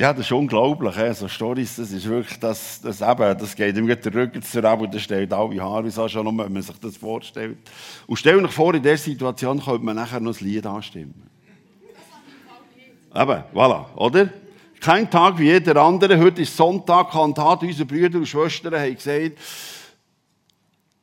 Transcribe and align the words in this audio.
Ja, 0.00 0.14
das 0.14 0.24
ist 0.24 0.32
unglaublich. 0.32 0.96
He? 0.96 1.12
So 1.12 1.28
Storys, 1.28 1.76
das 1.76 1.92
ist 1.92 2.08
wirklich, 2.08 2.40
das, 2.40 2.80
das, 2.80 3.02
eben, 3.02 3.38
das 3.38 3.54
geht 3.54 3.76
ihm 3.76 3.86
den 3.86 4.12
Rücken 4.14 4.42
zu 4.42 4.58
und 4.58 4.94
das 4.94 5.02
stellt 5.02 5.30
alle 5.30 5.62
Haare 5.62 5.90
so 5.90 6.08
schon, 6.08 6.24
wenn 6.24 6.50
man 6.50 6.62
sich 6.62 6.78
das 6.78 6.96
vorstellt. 6.96 7.58
Und 8.06 8.16
stell 8.16 8.42
euch 8.42 8.50
vor, 8.50 8.72
in 8.72 8.82
dieser 8.82 8.96
Situation 8.96 9.62
könnte 9.62 9.84
man 9.84 9.96
nachher 9.96 10.18
noch 10.18 10.40
ein 10.40 10.46
Lied 10.46 10.64
anstimmen. 10.64 11.28
Eben, 13.14 13.44
voilà, 13.52 13.94
oder? 13.94 14.30
Kein 14.80 15.10
Tag 15.10 15.38
wie 15.38 15.48
jeder 15.48 15.76
andere. 15.76 16.18
Heute 16.18 16.40
ist 16.40 16.56
Sonntag, 16.56 17.10
Kantat. 17.10 17.62
Unsere 17.62 17.84
Brüder 17.84 18.20
und 18.20 18.26
Schwestern 18.26 18.76
haben 18.76 18.94
gesagt, 18.94 19.32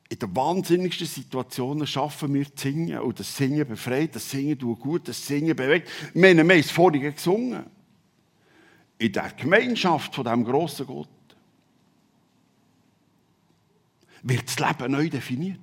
in 0.08 0.18
den 0.18 0.34
wahnsinnigsten 0.34 1.06
Situationen 1.06 1.86
schaffen 1.86 2.34
wir 2.34 2.46
zu 2.46 2.62
singen. 2.64 2.98
Und 2.98 3.20
das 3.20 3.36
Singen 3.36 3.64
befreit, 3.64 4.16
das 4.16 4.28
Singen 4.28 4.58
tut 4.58 4.80
gut, 4.80 5.06
das 5.06 5.24
Singen 5.24 5.54
bewegt. 5.54 5.88
Wir 6.14 6.30
haben 6.30 6.50
es 6.50 6.72
vorhin 6.72 7.14
gesungen 7.14 7.77
in 8.98 9.12
der 9.12 9.30
Gemeinschaft 9.36 10.14
von 10.14 10.24
dem 10.24 10.44
großen 10.44 10.86
Gott 10.86 11.08
wird 14.22 14.44
das 14.46 14.58
Leben 14.58 14.92
neu 14.92 15.08
definiert. 15.08 15.60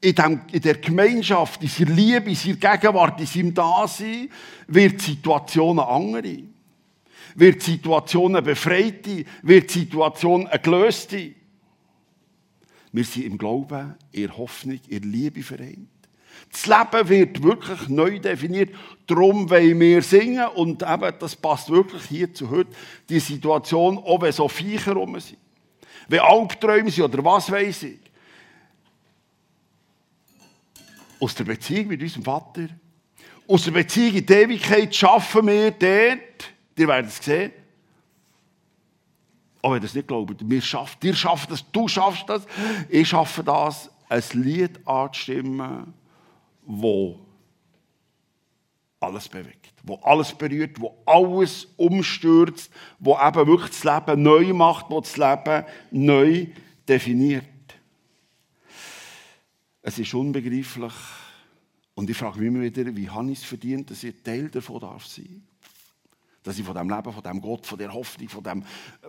In, 0.00 0.14
dem, 0.14 0.40
in 0.52 0.60
der 0.60 0.76
Gemeinschaft, 0.76 1.62
in 1.62 1.68
seiner 1.68 1.90
Liebe, 1.90 2.30
in 2.30 2.36
seiner 2.36 2.56
Gegenwart, 2.56 3.20
in 3.20 3.26
seinem 3.26 3.54
Dasein 3.54 4.28
wird 4.68 5.00
die 5.00 5.12
Situation 5.12 5.80
eine 5.80 5.88
andere. 5.88 6.38
Wird 7.34 7.66
die 7.66 7.72
Situation 7.72 8.36
eine 8.36 8.42
befreite, 8.42 9.24
wird 9.42 9.74
die 9.74 9.80
Situation 9.80 10.46
eine 10.46 10.60
gelöste. 10.60 11.34
Wir 12.92 13.04
sind 13.04 13.24
im 13.24 13.38
Glauben, 13.38 13.94
in 14.12 14.36
Hoffnung, 14.36 14.80
in 14.88 15.10
Liebe 15.10 15.42
vereint. 15.42 15.88
Das 16.50 16.66
Leben 16.66 17.08
wird 17.08 17.42
wirklich 17.42 17.88
neu 17.88 18.18
definiert. 18.18 18.74
Darum 19.06 19.48
wollen 19.50 19.78
wir 19.78 20.02
singen. 20.02 20.46
Und 20.54 20.82
eben, 20.82 21.14
das 21.18 21.36
passt 21.36 21.70
wirklich 21.70 22.02
hier 22.04 22.32
zu 22.32 22.50
heute. 22.50 22.70
Die 23.08 23.20
Situation, 23.20 23.98
auch 23.98 24.20
wenn 24.20 24.32
so 24.32 24.48
Viecher 24.48 24.94
rum 24.94 25.18
sind. 25.20 25.38
Wenn 26.08 26.20
Albträume 26.20 26.90
sind 26.90 27.04
oder 27.04 27.24
was 27.24 27.50
weiß 27.50 27.84
ich. 27.84 27.98
Aus 31.18 31.34
der 31.34 31.44
Beziehung 31.44 31.88
mit 31.88 32.02
unserem 32.02 32.24
Vater, 32.24 32.68
aus 33.48 33.64
der 33.64 33.70
Beziehung 33.70 34.16
in 34.16 34.26
die 34.26 34.32
Ewigkeit 34.32 34.94
schaffen 34.94 35.46
wir 35.46 35.70
dort, 35.70 36.52
ihr 36.76 36.88
werdet 36.88 37.10
es 37.10 37.24
sehen, 37.24 37.52
auch 39.62 39.70
wenn 39.70 39.78
ihr 39.78 39.80
das 39.80 39.94
nicht 39.94 40.08
glaubt, 40.08 40.48
wir 40.48 40.62
schaffen, 40.62 40.98
ihr 41.02 41.14
schafft 41.14 41.50
das, 41.50 41.64
du 41.72 41.88
schaffst 41.88 42.28
das, 42.28 42.46
ich 42.88 43.08
schaffe 43.08 43.42
das, 43.42 43.90
ein 44.08 44.22
Lied 44.34 44.86
anzustimmen, 44.86 45.94
wo 46.66 47.18
alles 49.00 49.28
bewegt, 49.28 49.72
wo 49.82 49.94
alles 49.96 50.34
berührt, 50.34 50.80
wo 50.80 50.96
alles 51.06 51.68
umstürzt, 51.76 52.70
wo 52.98 53.16
eben 53.16 53.46
wirklich 53.46 53.70
das 53.70 53.84
Leben 53.84 54.22
neu 54.22 54.52
macht, 54.52 54.90
wo 54.90 55.00
das 55.00 55.16
Leben 55.16 55.64
neu 55.90 56.46
definiert. 56.88 57.44
Es 59.82 59.98
ist 59.98 60.12
unbegreiflich 60.14 60.94
und 61.94 62.10
ich 62.10 62.16
frage 62.16 62.40
mich 62.40 62.48
immer 62.48 62.62
wieder, 62.62 62.96
wie 62.96 63.08
habe 63.08 63.30
ich 63.30 63.38
es 63.38 63.44
verdient, 63.44 63.90
dass 63.90 64.02
ich 64.02 64.22
Teil 64.22 64.48
davon 64.48 64.80
darf 64.80 65.06
sein 65.06 65.46
dass 66.46 66.60
ich 66.60 66.64
von 66.64 66.76
dem 66.76 66.88
Leben, 66.88 67.12
von 67.12 67.22
dem 67.24 67.40
Gott, 67.40 67.66
von 67.66 67.76
der 67.76 67.92
Hoffnung, 67.92 68.28
von 68.28 68.44
dem, 68.44 68.62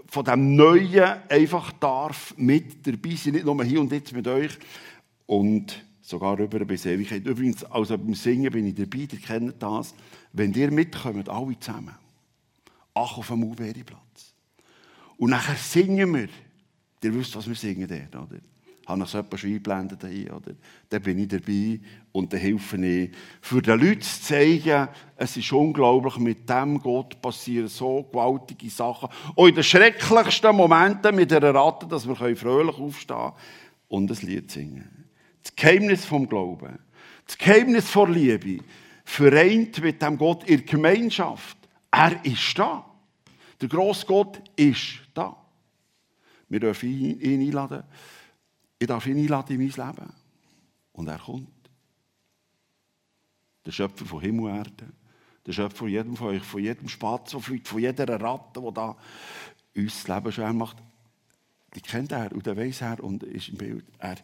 von 0.07 0.25
dem 0.25 0.55
Neuen 0.55 1.21
einfach 1.29 1.71
darf 1.73 2.33
mit 2.35 2.87
dabei 2.87 3.15
sein, 3.15 3.33
nicht 3.33 3.45
nur 3.45 3.63
hier 3.63 3.79
und 3.79 3.91
jetzt 3.91 4.11
mit 4.11 4.27
euch. 4.27 4.57
Und 5.27 5.85
sogar 6.07 6.39
über 6.39 6.63
bis 6.63 6.85
Ewigkeit. 6.85 7.25
Übrigens, 7.25 7.65
also 7.65 7.97
beim 7.97 8.13
Singen 8.13 8.51
bin 8.51 8.65
ich 8.65 8.75
dabei, 8.75 8.99
ihr 8.99 9.19
kennt 9.19 9.61
das. 9.61 9.93
Wenn 10.31 10.53
ihr 10.53 10.71
mitkommt, 10.71 11.27
alle 11.27 11.59
zusammen, 11.59 11.95
ach 12.93 13.17
auf 13.17 13.27
dem 13.27 13.41
Maulbeerplatz. 13.41 14.33
Und 15.17 15.31
nachher 15.31 15.55
singen 15.55 16.13
wir. 16.13 16.29
Ihr 17.03 17.13
wisst, 17.13 17.35
was 17.35 17.47
wir 17.47 17.55
singen 17.55 17.87
dort, 17.87 18.15
oder? 18.15 18.39
Ich 18.81 18.87
habe 18.87 18.99
noch 18.99 19.07
so 19.07 19.17
etwas 19.17 19.43
eingeblendet 19.43 19.99
hier, 20.09 20.33
oder? 20.33 20.53
Dann 20.89 21.01
bin 21.01 21.19
ich 21.19 21.27
dabei 21.27 21.79
und 22.13 22.31
dann 22.31 22.39
helfe 22.39 22.85
ich. 22.85 23.11
Für 23.41 23.61
die 23.61 23.71
Leute 23.71 23.99
zu 23.99 24.21
zeigen, 24.21 24.87
es 25.17 25.35
ist 25.35 25.51
unglaublich, 25.51 26.17
mit 26.17 26.49
dem 26.49 26.79
Gott 26.79 27.21
passieren 27.21 27.67
so 27.67 28.03
gewaltige 28.03 28.69
Sachen. 28.69 29.09
Auch 29.35 29.47
in 29.47 29.55
den 29.55 29.63
schrecklichsten 29.63 30.55
Momenten 30.55 31.15
mit 31.15 31.33
einer 31.33 31.53
Ratte, 31.53 31.85
dass 31.85 32.07
wir 32.07 32.15
fröhlich 32.15 32.77
aufstehen 32.77 33.17
können 33.17 33.33
und 33.89 34.09
ein 34.09 34.25
Lied 34.25 34.49
singen. 34.49 35.06
Das 35.43 35.55
Geheimnis 35.55 36.05
vom 36.05 36.27
Glauben, 36.27 36.79
das 37.25 37.37
Geheimnis 37.37 37.91
der 37.91 38.07
Liebe, 38.07 38.63
vereint 39.03 39.81
mit 39.81 40.01
dem 40.01 40.17
Gott 40.17 40.43
in 40.49 40.65
Gemeinschaft. 40.65 41.57
Er 41.91 42.23
ist 42.25 42.59
da. 42.59 42.85
Der 43.61 43.69
grosse 43.69 44.05
Gott 44.05 44.41
ist 44.55 44.99
da. 45.13 45.35
Wir 46.49 46.59
dürfen 46.59 46.89
ihn 46.89 47.41
einladen. 47.41 47.83
Ich 48.79 48.87
darf 48.87 49.05
ihn 49.07 49.17
einladen 49.17 49.59
in 49.59 49.67
mein 49.67 49.87
Leben. 49.87 50.13
Und 50.91 51.07
er 51.07 51.19
kommt. 51.19 51.49
Der 53.65 53.71
Schöpfer 53.71 54.05
von 54.05 54.21
Himmel 54.21 54.51
und 54.51 54.57
Erde. 54.57 54.93
Der 55.45 55.53
Schöpfer 55.53 55.77
von 55.77 55.89
jedem 55.89 56.15
von 56.15 56.27
euch, 56.27 56.43
von 56.43 56.61
jedem 56.61 56.87
Spatz, 56.87 57.31
der 57.31 57.39
von 57.39 57.79
jeder 57.79 58.21
Ratte, 58.21 58.61
die 58.61 58.73
da 58.73 58.95
uns 59.75 60.03
das 60.03 60.07
Leben 60.07 60.31
schwer 60.31 60.53
macht. 60.53 60.77
Die 61.75 61.81
kennt 61.81 62.11
er 62.11 62.31
und 62.31 62.45
der 62.45 62.57
weiß 62.57 62.81
er 62.81 63.03
und 63.03 63.23
ist 63.23 63.49
im 63.49 63.57
Bild. 63.57 63.85
Er, 63.99 64.17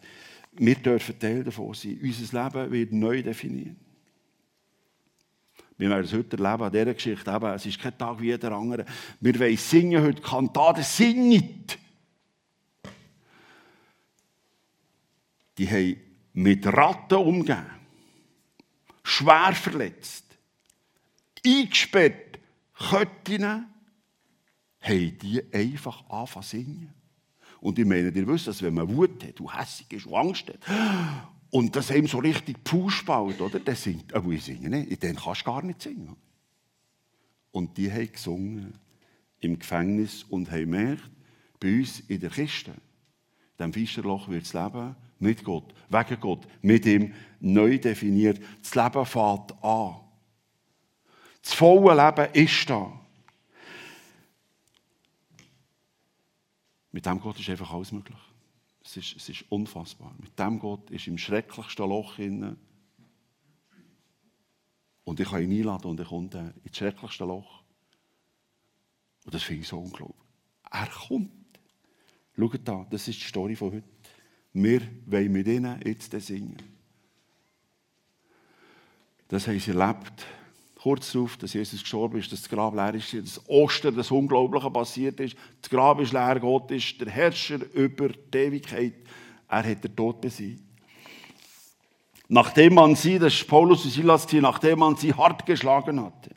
wir 0.56 0.76
dürfen 0.76 1.18
Teil 1.18 1.44
davon 1.44 1.74
sein. 1.74 1.98
Unser 2.02 2.44
Leben 2.44 2.72
wird 2.72 2.92
neu 2.92 3.22
definiert. 3.22 3.76
Wir 5.76 5.90
werden 5.90 6.04
es 6.04 6.12
heute 6.12 6.36
erleben, 6.36 6.62
an 6.62 6.72
dieser 6.72 6.94
Geschichte. 6.94 7.30
Eben, 7.30 7.46
es 7.46 7.66
ist 7.66 7.80
kein 7.80 7.98
Tag 7.98 8.20
wie 8.20 8.26
jeder 8.26 8.52
andere. 8.52 8.84
Wir 9.20 9.38
wollen 9.40 9.56
singen 9.56 10.02
heute 10.02 10.22
Kantate. 10.22 10.82
Singet! 10.82 11.78
Die 15.58 15.68
haben 15.68 15.96
mit 16.32 16.66
Ratten 16.66 17.18
umgehen. 17.18 17.66
Schwer 19.02 19.52
verletzt. 19.54 20.24
Eingesperrt. 21.44 22.38
Köttinnen. 22.74 23.66
Haben 24.80 25.18
die 25.18 25.42
einfach 25.52 26.08
angefangen 26.08 26.44
zu 26.44 26.56
singen. 26.56 26.94
Und 27.64 27.78
ich 27.78 27.86
meine, 27.86 28.10
ihr 28.10 28.26
wisst, 28.26 28.46
dass 28.46 28.62
wenn 28.62 28.74
man 28.74 28.94
Wut 28.94 29.24
hat 29.24 29.40
und 29.40 29.58
hässig 29.58 29.90
ist 29.90 30.04
und 30.04 30.14
Angst 30.14 30.48
hat 30.48 30.58
und 31.48 31.74
das 31.74 31.90
eben 31.90 32.06
so 32.06 32.18
richtig 32.18 32.62
Push 32.62 33.08
oder? 33.08 33.58
Dann 33.58 33.74
singt, 33.74 34.12
äh, 34.12 34.20
ich 34.32 34.44
singe 34.44 34.68
nicht, 34.68 35.02
dann 35.02 35.16
kannst 35.16 35.40
du 35.40 35.44
gar 35.46 35.62
nicht 35.62 35.80
singen. 35.80 36.14
Und 37.52 37.78
die 37.78 37.90
haben 37.90 38.12
gesungen 38.12 38.78
im 39.40 39.58
Gefängnis 39.58 40.24
und 40.24 40.50
haben 40.50 40.60
gemerkt, 40.60 41.10
bei 41.58 41.78
uns 41.78 42.00
in 42.00 42.20
der 42.20 42.28
Kiste, 42.28 42.72
in 42.72 42.76
diesem 43.58 43.72
Fischerloch 43.72 44.28
wird 44.28 44.44
das 44.44 44.52
Leben 44.52 44.94
mit 45.18 45.42
Gott, 45.42 45.72
wegen 45.88 46.20
Gott, 46.20 46.46
mit 46.60 46.84
ihm 46.84 47.14
neu 47.40 47.78
definiert. 47.78 48.42
Das 48.60 48.74
Leben 48.74 49.06
fängt 49.06 49.64
an. 49.64 50.00
Das 51.40 51.54
volle 51.54 51.94
Leben 51.94 52.30
ist 52.34 52.68
da. 52.68 53.03
Mit 56.94 57.06
dem 57.06 57.18
Gott 57.18 57.40
ist 57.40 57.50
einfach 57.50 57.72
alles 57.72 57.90
möglich. 57.90 58.20
Es 58.84 58.96
ist, 58.96 59.16
es 59.16 59.28
ist 59.28 59.44
unfassbar. 59.48 60.14
Mit 60.16 60.38
dem 60.38 60.60
Gott 60.60 60.92
ist 60.92 61.08
im 61.08 61.18
schrecklichsten 61.18 61.88
Loch 61.88 62.20
inne. 62.20 62.56
Und 65.02 65.18
ich 65.18 65.28
kann 65.28 65.42
ihn 65.42 65.50
einladen 65.50 65.90
und 65.90 65.98
er 65.98 66.06
kommt 66.06 66.36
ins 66.36 66.76
schrecklichste 66.76 67.24
Loch. 67.24 67.64
Und 69.24 69.34
das 69.34 69.42
finde 69.42 69.62
ich 69.62 69.68
so 69.68 69.80
unglaublich. 69.80 70.24
Er 70.70 70.86
kommt. 70.86 71.32
Schaut 72.36 72.60
da, 72.62 72.86
das 72.88 73.08
ist 73.08 73.20
die 73.20 73.26
Story 73.26 73.56
von 73.56 73.72
heute. 73.72 73.88
Wir 74.52 74.80
wollen 75.06 75.32
mit 75.32 75.48
ihnen 75.48 75.80
jetzt 75.84 76.12
singen. 76.12 76.62
Das 79.26 79.48
haben 79.48 79.58
sie 79.58 79.72
erlebt 79.72 80.24
kurz 80.84 81.12
darauf, 81.12 81.38
dass 81.38 81.54
Jesus 81.54 81.80
gestorben 81.80 82.18
ist, 82.18 82.30
dass 82.30 82.42
das 82.42 82.50
Grab 82.50 82.74
leer 82.74 82.94
ist, 82.94 83.14
dass 83.14 83.40
Ostern 83.48 83.96
das 83.96 84.10
Unglaubliche 84.10 84.70
passiert 84.70 85.18
ist. 85.18 85.34
Das 85.62 85.70
Grab 85.70 85.98
ist 85.98 86.12
leer, 86.12 86.38
Gott 86.38 86.70
ist 86.70 87.00
der 87.00 87.08
Herrscher 87.08 87.58
über 87.72 88.10
die 88.10 88.36
Ewigkeit. 88.36 88.92
Er 89.48 89.64
hat 89.64 89.82
den 89.82 89.96
Tod 89.96 90.20
besiegt. 90.20 90.60
Nachdem 92.28 92.74
man 92.74 92.96
sie, 92.96 93.18
das 93.18 93.32
ist 93.32 93.48
Paulus 93.48 93.86
und 93.86 93.92
Silas, 93.92 94.30
nachdem 94.30 94.80
man 94.80 94.94
sie 94.96 95.14
hart 95.14 95.46
geschlagen 95.46 96.04
hatte, 96.04 96.32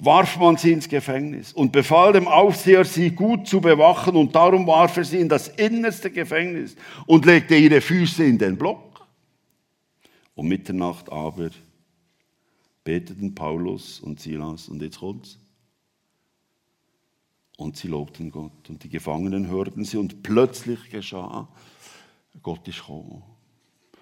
warf 0.00 0.36
man 0.38 0.56
sie 0.56 0.72
ins 0.72 0.88
Gefängnis 0.88 1.52
und 1.52 1.70
befahl 1.70 2.12
dem 2.12 2.26
Aufseher, 2.26 2.84
sie 2.84 3.12
gut 3.12 3.46
zu 3.46 3.60
bewachen 3.60 4.16
und 4.16 4.34
darum 4.34 4.66
warf 4.66 4.96
er 4.96 5.04
sie 5.04 5.20
in 5.20 5.28
das 5.28 5.46
innerste 5.46 6.10
Gefängnis 6.10 6.74
und 7.06 7.24
legte 7.24 7.54
ihre 7.54 7.80
Füße 7.80 8.24
in 8.24 8.38
den 8.38 8.58
Block. 8.58 9.06
Um 10.34 10.48
Mitternacht 10.48 11.12
aber 11.12 11.50
beteten 12.88 13.34
Paulus 13.34 14.00
und 14.00 14.18
Silas 14.18 14.70
und 14.70 14.80
jetzt 14.80 15.00
kommt's. 15.00 15.38
Und 17.58 17.76
sie 17.76 17.86
lobten 17.86 18.30
Gott 18.30 18.70
und 18.70 18.82
die 18.82 18.88
Gefangenen 18.88 19.50
hörten 19.50 19.84
sie 19.84 19.98
und 19.98 20.22
plötzlich 20.22 20.88
geschah, 20.88 21.48
Gott 22.42 22.66
ist 22.66 22.78
gekommen. 22.78 23.22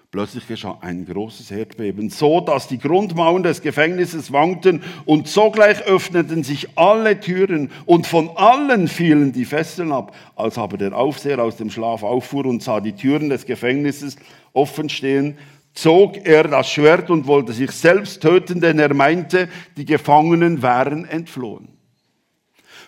Plötzlich 0.09 0.47
geschah 0.47 0.77
ein 0.79 1.05
großes 1.05 1.51
Erdbeben, 1.51 2.09
so 2.09 2.39
dass 2.39 2.69
die 2.69 2.77
Grundmauern 2.77 3.43
des 3.43 3.61
Gefängnisses 3.61 4.31
wankten 4.31 4.81
und 5.03 5.27
sogleich 5.27 5.81
öffneten 5.81 6.45
sich 6.45 6.77
alle 6.77 7.19
Türen 7.19 7.71
und 7.85 8.07
von 8.07 8.29
allen 8.37 8.87
fielen 8.87 9.33
die 9.33 9.43
Fesseln 9.43 9.91
ab. 9.91 10.15
Als 10.37 10.57
aber 10.57 10.77
der 10.77 10.97
Aufseher 10.97 11.43
aus 11.43 11.57
dem 11.57 11.69
Schlaf 11.69 12.03
auffuhr 12.03 12.45
und 12.45 12.63
sah 12.63 12.79
die 12.79 12.93
Türen 12.93 13.27
des 13.27 13.45
Gefängnisses 13.45 14.15
offen 14.53 14.87
stehen, 14.87 15.37
zog 15.77 16.25
er 16.25 16.47
das 16.47 16.71
Schwert 16.71 17.09
und 17.11 17.27
wollte 17.27 17.53
sich 17.53 17.71
selbst 17.71 18.21
töten, 18.21 18.59
denn 18.59 18.79
er 18.79 18.93
meinte, 18.93 19.47
die 19.75 19.85
Gefangenen 19.85 20.61
wären 20.61 21.05
entflohen. 21.05 21.69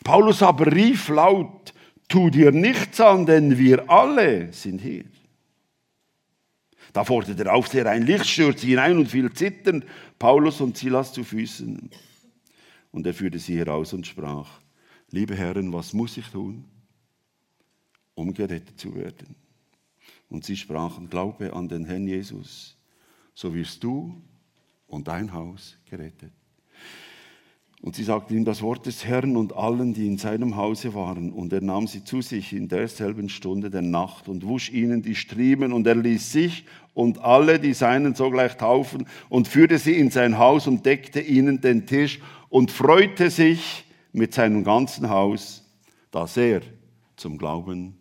Paulus 0.04 0.42
aber 0.42 0.72
rief 0.72 1.10
laut, 1.10 1.74
tu 2.08 2.32
dir 2.32 2.52
nichts 2.52 3.00
an, 3.00 3.28
denn 3.28 3.58
wir 3.60 3.90
alle 3.90 4.52
sind 4.54 4.82
hier. 4.82 5.06
Da 6.92 7.04
forderte 7.04 7.36
der 7.36 7.54
Aufseher 7.54 7.86
ein 7.86 8.08
Licht, 8.08 8.26
stürzte 8.26 8.66
hinein 8.66 8.98
und 8.98 9.08
fiel 9.08 9.32
zitternd 9.32 9.86
Paulus 10.18 10.60
und 10.60 10.76
Silas 10.76 11.14
zu 11.14 11.24
Füßen. 11.24 11.92
Und 12.92 13.06
er 13.06 13.14
führte 13.14 13.38
sie 13.38 13.60
heraus 13.60 13.94
und 13.94 14.08
sprach, 14.08 14.50
liebe 15.12 15.36
Herren, 15.36 15.72
was 15.72 15.94
muss 15.94 16.18
ich 16.18 16.26
tun, 16.30 16.66
um 18.16 18.34
gerettet 18.34 18.80
zu 18.80 18.96
werden? 18.96 19.36
Und 20.28 20.44
sie 20.44 20.58
sprachen, 20.58 21.08
glaube 21.08 21.54
an 21.54 21.68
den 21.68 21.86
Herrn 21.86 22.08
Jesus, 22.08 22.79
so 23.40 23.56
wirst 23.56 23.86
du 23.86 24.22
und 24.86 25.08
dein 25.08 25.32
Haus 25.32 25.78
gerettet. 25.90 26.34
Und 27.82 27.96
sie 27.96 28.04
sagten 28.04 28.36
ihm 28.36 28.44
das 28.44 28.62
Wort 28.62 28.86
des 28.86 29.06
Herrn 29.06 29.38
und 29.38 29.56
allen, 29.56 29.94
die 29.94 30.08
in 30.08 30.18
seinem 30.18 30.58
Hause 30.58 30.94
waren. 30.94 31.32
Und 31.32 31.54
er 31.54 31.62
nahm 31.62 31.88
sie 31.88 32.04
zu 32.04 32.22
sich 32.22 32.52
in 32.52 32.68
derselben 32.68 33.30
Stunde 33.30 33.70
der 33.70 33.82
Nacht 33.82 34.28
und 34.28 34.46
wusch 34.46 34.70
ihnen 34.70 35.04
die 35.04 35.16
Striemen. 35.16 35.72
Und 35.72 35.88
er 35.88 35.96
ließ 35.96 36.34
sich 36.34 36.66
und 36.94 37.20
alle 37.20 37.62
die 37.62 37.74
Seinen 37.74 38.14
sogleich 38.14 38.58
taufen 38.58 39.08
und 39.30 39.48
führte 39.48 39.78
sie 39.78 39.98
in 39.98 40.12
sein 40.12 40.38
Haus 40.38 40.68
und 40.68 40.86
deckte 40.86 41.22
ihnen 41.22 41.62
den 41.62 41.86
Tisch 41.86 42.20
und 42.50 42.72
freute 42.72 43.30
sich 43.30 43.86
mit 44.12 44.34
seinem 44.34 44.66
ganzen 44.66 45.10
Haus, 45.10 45.64
dass 46.12 46.36
er 46.36 46.60
zum 47.16 47.38
Glauben 47.38 47.96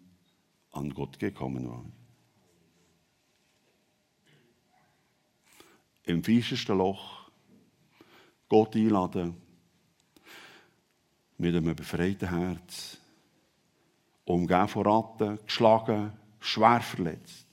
an 0.73 0.93
Gott 0.93 1.21
gekommen 1.21 1.69
war. 1.69 1.85
Im 6.09 6.25
fiesesten 6.25 6.79
Loch 6.79 7.29
Gott 8.49 8.75
einladen 8.75 9.37
mit 11.37 11.55
einem 11.55 11.77
befreiten 11.77 12.31
Herz, 12.31 12.97
umgeben 14.25 14.69
von 14.69 14.87
Ratten, 14.87 15.39
geschlagen, 15.45 16.15
schwer 16.41 16.81
verletzt, 16.81 17.47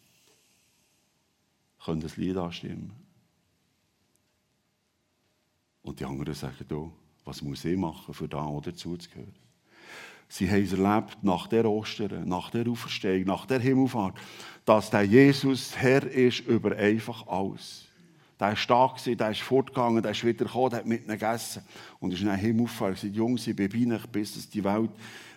können 1.84 2.00
das 2.00 2.16
Lied 2.16 2.38
anstimmen. 2.38 2.94
Und 5.82 6.00
die 6.00 6.06
anderen 6.06 6.34
sagen, 6.34 6.66
du, 6.66 6.94
was 7.26 7.42
muss 7.42 7.66
ich 7.66 7.78
machen, 7.78 8.14
für 8.14 8.30
da 8.30 8.46
oder 8.46 8.74
zuzugehören? 8.74 9.36
Sie 10.30 10.50
haben 10.50 10.64
es 10.64 10.72
erlebt, 10.72 11.22
nach 11.24 11.48
der 11.48 11.66
Ostern, 11.66 12.26
nach 12.26 12.52
der 12.52 12.70
Auferstehung, 12.70 13.26
nach 13.26 13.46
der 13.46 13.60
Himmelfahrt, 13.60 14.18
dass 14.64 14.90
der 14.90 15.04
Jesus 15.04 15.76
Herr 15.76 16.04
ist 16.04 16.40
über 16.48 16.74
einfach 16.78 17.28
alles. 17.28 17.90
Der 18.40 18.48
war 18.48 18.56
stark, 18.56 19.04
der 19.04 19.32
ist 19.32 19.42
fortgegangen, 19.42 20.04
der 20.04 20.12
ist 20.12 20.26
wieder 20.26 20.46
gekommen, 20.46 20.70
der 20.72 20.80
hat 20.80 20.86
mit 20.86 21.02
ihnen 21.02 21.18
gegessen. 21.18 21.64
Und 22.00 22.14
ist 22.14 22.24
dann 22.24 22.36
hinaufgefahren 22.36 22.94
und 22.94 23.02
gesagt, 23.02 23.16
Jungs, 23.16 23.48
ich 23.48 23.56
bin 23.56 23.70
bei 23.70 23.96
euch, 23.96 24.08
bis 24.08 24.50
die 24.50 24.64
Welt 24.64 24.92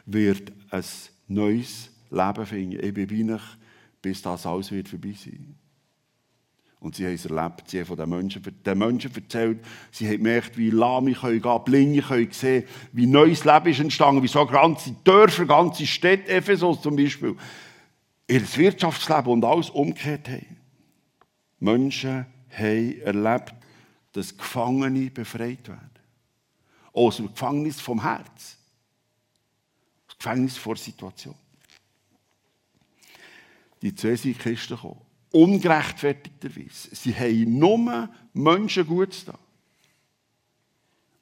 wird 0.06 0.52
ein 0.70 0.84
neues 1.28 1.90
Leben 2.10 2.46
finden. 2.46 2.84
Ich 2.84 2.94
bin 2.94 3.26
bei 3.28 3.34
euch, 3.34 3.42
bis 4.02 4.22
das 4.22 4.46
alles 4.46 4.72
wird 4.72 4.88
vorbei 4.88 5.14
sein. 5.16 5.54
Und 6.80 6.94
sie 6.94 7.06
haben 7.06 7.14
es 7.14 7.26
erlebt, 7.26 7.68
sie 7.68 7.80
haben 7.80 7.86
von 7.86 7.96
den 7.96 8.08
Menschen, 8.08 8.42
den 8.64 8.78
Menschen 8.78 9.12
erzählt, 9.12 9.58
sie 9.90 10.06
haben 10.06 10.18
gemerkt, 10.18 10.56
wie 10.56 10.70
Lahme 10.70 11.12
können 11.12 11.42
gehen, 11.42 11.64
Blinde 11.64 12.02
können 12.02 12.30
sehen, 12.30 12.64
wie 12.92 13.06
neues 13.06 13.44
Leben 13.44 13.66
ist 13.66 13.80
entstanden, 13.80 14.22
wie 14.22 14.28
so 14.28 14.46
ganze 14.46 14.92
Dörfer, 15.02 15.44
ganze 15.44 15.86
Städte, 15.86 16.30
Ephesus 16.30 16.80
zum 16.80 16.94
Beispiel, 16.94 17.34
ihr 18.28 18.56
Wirtschaftsleben 18.56 19.32
und 19.32 19.44
alles 19.44 19.70
umgekehrt 19.70 20.28
haben. 20.28 20.56
Menschen 21.58 22.26
haben 22.58 23.00
erlebt, 23.00 23.55
dass 24.12 24.37
Gefangene 24.37 25.10
befreit 25.10 25.69
werden. 25.69 25.90
Aus 26.93 27.16
dem 27.16 27.28
Gefängnis 27.28 27.81
vom 27.81 28.02
Herz. 28.02 28.56
Das 30.06 30.19
Gefängnis 30.19 30.56
vor 30.56 30.76
Situation. 30.76 31.34
Die 33.81 33.94
zwei 33.94 34.16
sind 34.16 34.38
Christen 34.38 34.75
gekommen. 34.75 35.00
Ungerechtfertigterweise. 35.31 36.94
Sie 36.94 37.14
haben 37.14 37.58
nur 37.58 38.08
Menschen 38.32 38.87
gut 38.87 39.26
da. 39.26 39.38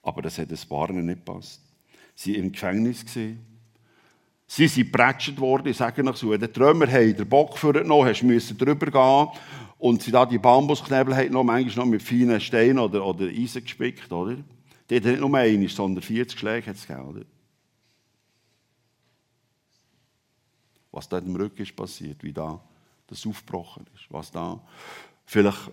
Aber 0.02 0.22
das 0.22 0.38
hat 0.38 0.50
ein 0.50 0.68
paar 0.68 0.92
nicht 0.92 1.24
gepasst. 1.26 1.60
Sie 2.14 2.34
waren 2.34 2.44
im 2.44 2.52
Gefängnis. 2.52 3.04
Sie 4.48 4.68
sind 4.68 4.92
geprätscht 4.92 5.38
worden, 5.38 5.66
ich 5.66 5.76
sage 5.76 6.04
noch 6.04 6.16
so, 6.16 6.34
der 6.36 6.52
Trümmer 6.52 6.86
hat 6.86 7.18
den 7.18 7.28
Bock 7.28 7.58
für 7.58 7.72
genommen, 7.72 8.08
hast 8.08 8.22
drüber 8.56 8.86
gehen 8.86 9.40
und 9.78 10.02
sie 10.02 10.10
da 10.10 10.24
die 10.24 10.38
Bambusknebel 10.38 11.14
hat 11.14 11.30
noch 11.30 11.44
manchmal 11.44 11.84
noch 11.84 11.90
mit 11.90 12.02
feinen 12.02 12.40
Steinen 12.40 12.78
oder, 12.78 13.04
oder 13.04 13.26
Eisen 13.26 13.62
gespickt, 13.62 14.10
oder? 14.10 14.36
Die 14.88 14.96
hat 14.96 15.04
nicht 15.04 15.20
nur 15.20 15.34
einen, 15.34 15.68
sondern 15.68 16.02
40 16.02 16.38
Schläge 16.38 16.66
hat 16.68 16.76
es 16.76 16.86
gegeben, 16.86 17.08
oder? 17.08 17.24
Was 20.92 21.08
da 21.08 21.18
im 21.18 21.36
Rücken 21.36 21.62
ist 21.62 21.76
passiert, 21.76 22.22
wie 22.22 22.32
da 22.32 22.60
das 23.06 23.26
aufgebrochen 23.26 23.84
ist, 23.94 24.06
was 24.08 24.30
da, 24.30 24.60
vielleicht 25.26 25.70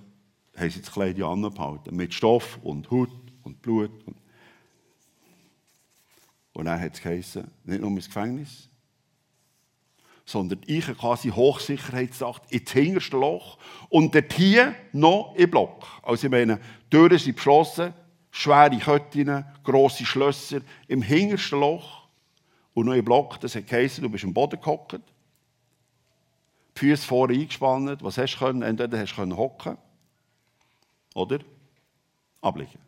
haben 0.56 0.70
sie 0.70 0.82
das 0.82 0.92
Kleid 0.92 1.22
angehalten, 1.22 1.96
mit 1.96 2.14
Stoff 2.14 2.60
und 2.62 2.90
Hut 2.92 3.10
und 3.44 3.62
Blut. 3.62 3.92
Und, 4.06 4.18
und 6.54 6.66
dann 6.66 6.80
hat 6.80 6.94
es 6.94 7.02
geheißen, 7.02 7.50
nicht 7.64 7.82
nur 7.82 7.90
ins 7.92 8.08
Gefängnis, 8.08 8.70
sondern 10.26 10.62
ich 10.66 10.86
quasi 10.98 11.30
Hochsicherheitssacht 11.30 12.52
ins 12.52 12.72
hinterste 12.72 13.18
Loch 13.18 13.58
und 13.90 14.16
dort 14.16 14.34
hier 14.34 14.74
noch 14.92 15.34
im 15.36 15.50
Block. 15.50 15.86
Also 16.02 16.28
ich 16.28 16.32
meine, 16.32 16.60
Türen 16.90 17.18
sind 17.18 17.36
geschlossen, 17.36 17.94
schwere 18.32 18.78
Ketten, 18.78 19.46
grosse 19.64 20.06
Schlösser 20.06 20.62
im 20.88 21.02
hintersten 21.02 21.60
Loch 21.60 22.08
und 22.74 22.86
noch 22.86 22.94
im 22.94 23.06
Block, 23.06 23.40
das 23.42 23.56
hat 23.56 23.68
geheißen, 23.68 24.02
du 24.02 24.10
bist 24.10 24.24
am 24.24 24.34
Boden 24.34 24.60
gehockt, 24.60 25.00
die 26.76 26.80
Füße 26.80 27.06
vorne 27.06 27.34
eingespannt, 27.34 28.02
was 28.02 28.18
hast 28.18 28.36
du 28.36 28.40
können? 28.40 28.64
Entweder 28.64 29.00
hast 29.00 29.16
du 29.16 29.38
hocken 29.38 29.78
oder 31.14 31.40
abliegen. 32.42 32.80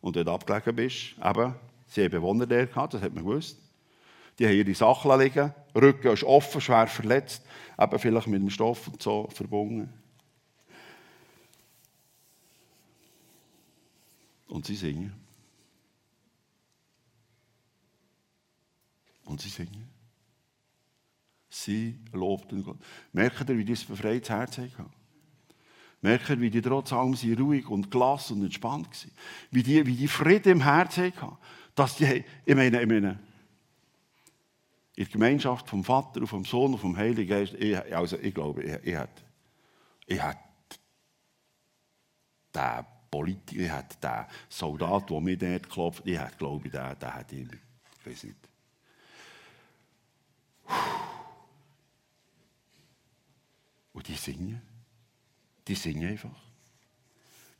Und 0.00 0.16
wenn 0.16 0.24
du 0.24 0.32
abgelegen 0.32 0.74
bist, 0.74 1.14
eben, 1.22 1.54
sie 1.86 2.04
haben 2.04 2.10
Bewohner 2.10 2.46
der 2.46 2.66
gehabt, 2.66 2.94
das 2.94 3.02
hat 3.02 3.14
man 3.14 3.24
gewusst, 3.24 3.58
die 4.38 4.46
haben 4.46 4.54
ihre 4.54 4.74
Sachen 4.74 5.18
liegen, 5.20 5.54
Rücken 5.74 6.12
ist 6.12 6.24
offen, 6.24 6.60
schwer 6.60 6.86
verletzt, 6.86 7.44
eben 7.78 7.98
vielleicht 7.98 8.26
mit 8.26 8.42
dem 8.42 8.50
Stoff 8.50 8.88
und 8.88 9.02
so 9.02 9.28
verbunden. 9.32 9.92
Und 14.48 14.66
sie 14.66 14.74
singen. 14.74 15.12
Und 19.24 19.40
sie 19.40 19.48
singen. 19.48 19.88
Sie 21.48 21.98
lobten 22.12 22.64
Gott. 22.64 22.78
Merkt 23.12 23.48
ihr, 23.48 23.58
wie 23.58 23.64
die 23.64 23.74
ein 23.74 23.86
befreites 23.86 24.30
Herz 24.30 24.58
haben? 24.58 24.90
Merkt 26.00 26.30
ihr, 26.30 26.40
wie 26.40 26.50
die 26.50 26.62
trotz 26.62 26.92
allem 26.92 27.14
sie 27.14 27.34
ruhig 27.34 27.68
und 27.68 27.90
gelassen 27.90 28.38
und 28.38 28.44
entspannt 28.44 28.86
waren? 28.86 29.12
Wie 29.50 29.62
die, 29.62 29.86
wie 29.86 29.94
die 29.94 30.08
Frieden 30.08 30.52
im 30.52 30.62
Herzen 30.62 31.12
hatten. 31.14 31.36
Dass 31.74 31.96
die, 31.96 32.24
ich 32.44 32.54
meine, 32.54 32.82
ich 32.82 32.88
meine, 32.88 33.20
in 35.00 35.08
Gemeinschaft 35.08 35.66
vom 35.66 35.82
Vater 35.82 36.20
und 36.20 36.26
vom 36.26 36.44
Sohn 36.44 36.74
und 36.74 36.78
vom 36.78 36.94
Heiligen 36.94 37.30
Geist, 37.30 37.54
ich, 37.54 37.74
also 37.96 38.18
ich 38.18 38.34
glaube, 38.34 38.62
ich, 38.62 38.74
ich 38.84 38.94
hätte, 38.94 39.22
ich 40.06 40.22
hätte 40.22 40.38
den 42.54 42.84
Politiker, 43.10 43.62
ich 43.62 43.72
hätte 43.72 43.96
den 43.96 44.26
Soldat, 44.50 45.08
der 45.08 45.20
mir 45.22 45.38
dort 45.38 45.70
klopft, 45.70 46.02
ich 46.04 46.18
hätte, 46.18 46.36
glaube 46.36 46.66
ich, 46.66 46.72
den, 46.72 46.98
den 46.98 47.14
hätte 47.14 47.34
ich, 47.34 47.48
ich 47.50 48.06
weiß 48.06 48.24
nicht. 48.24 48.36
Und 53.94 54.06
die 54.06 54.14
singen. 54.14 54.60
Die 55.66 55.74
singen 55.74 56.10
einfach. 56.10 56.49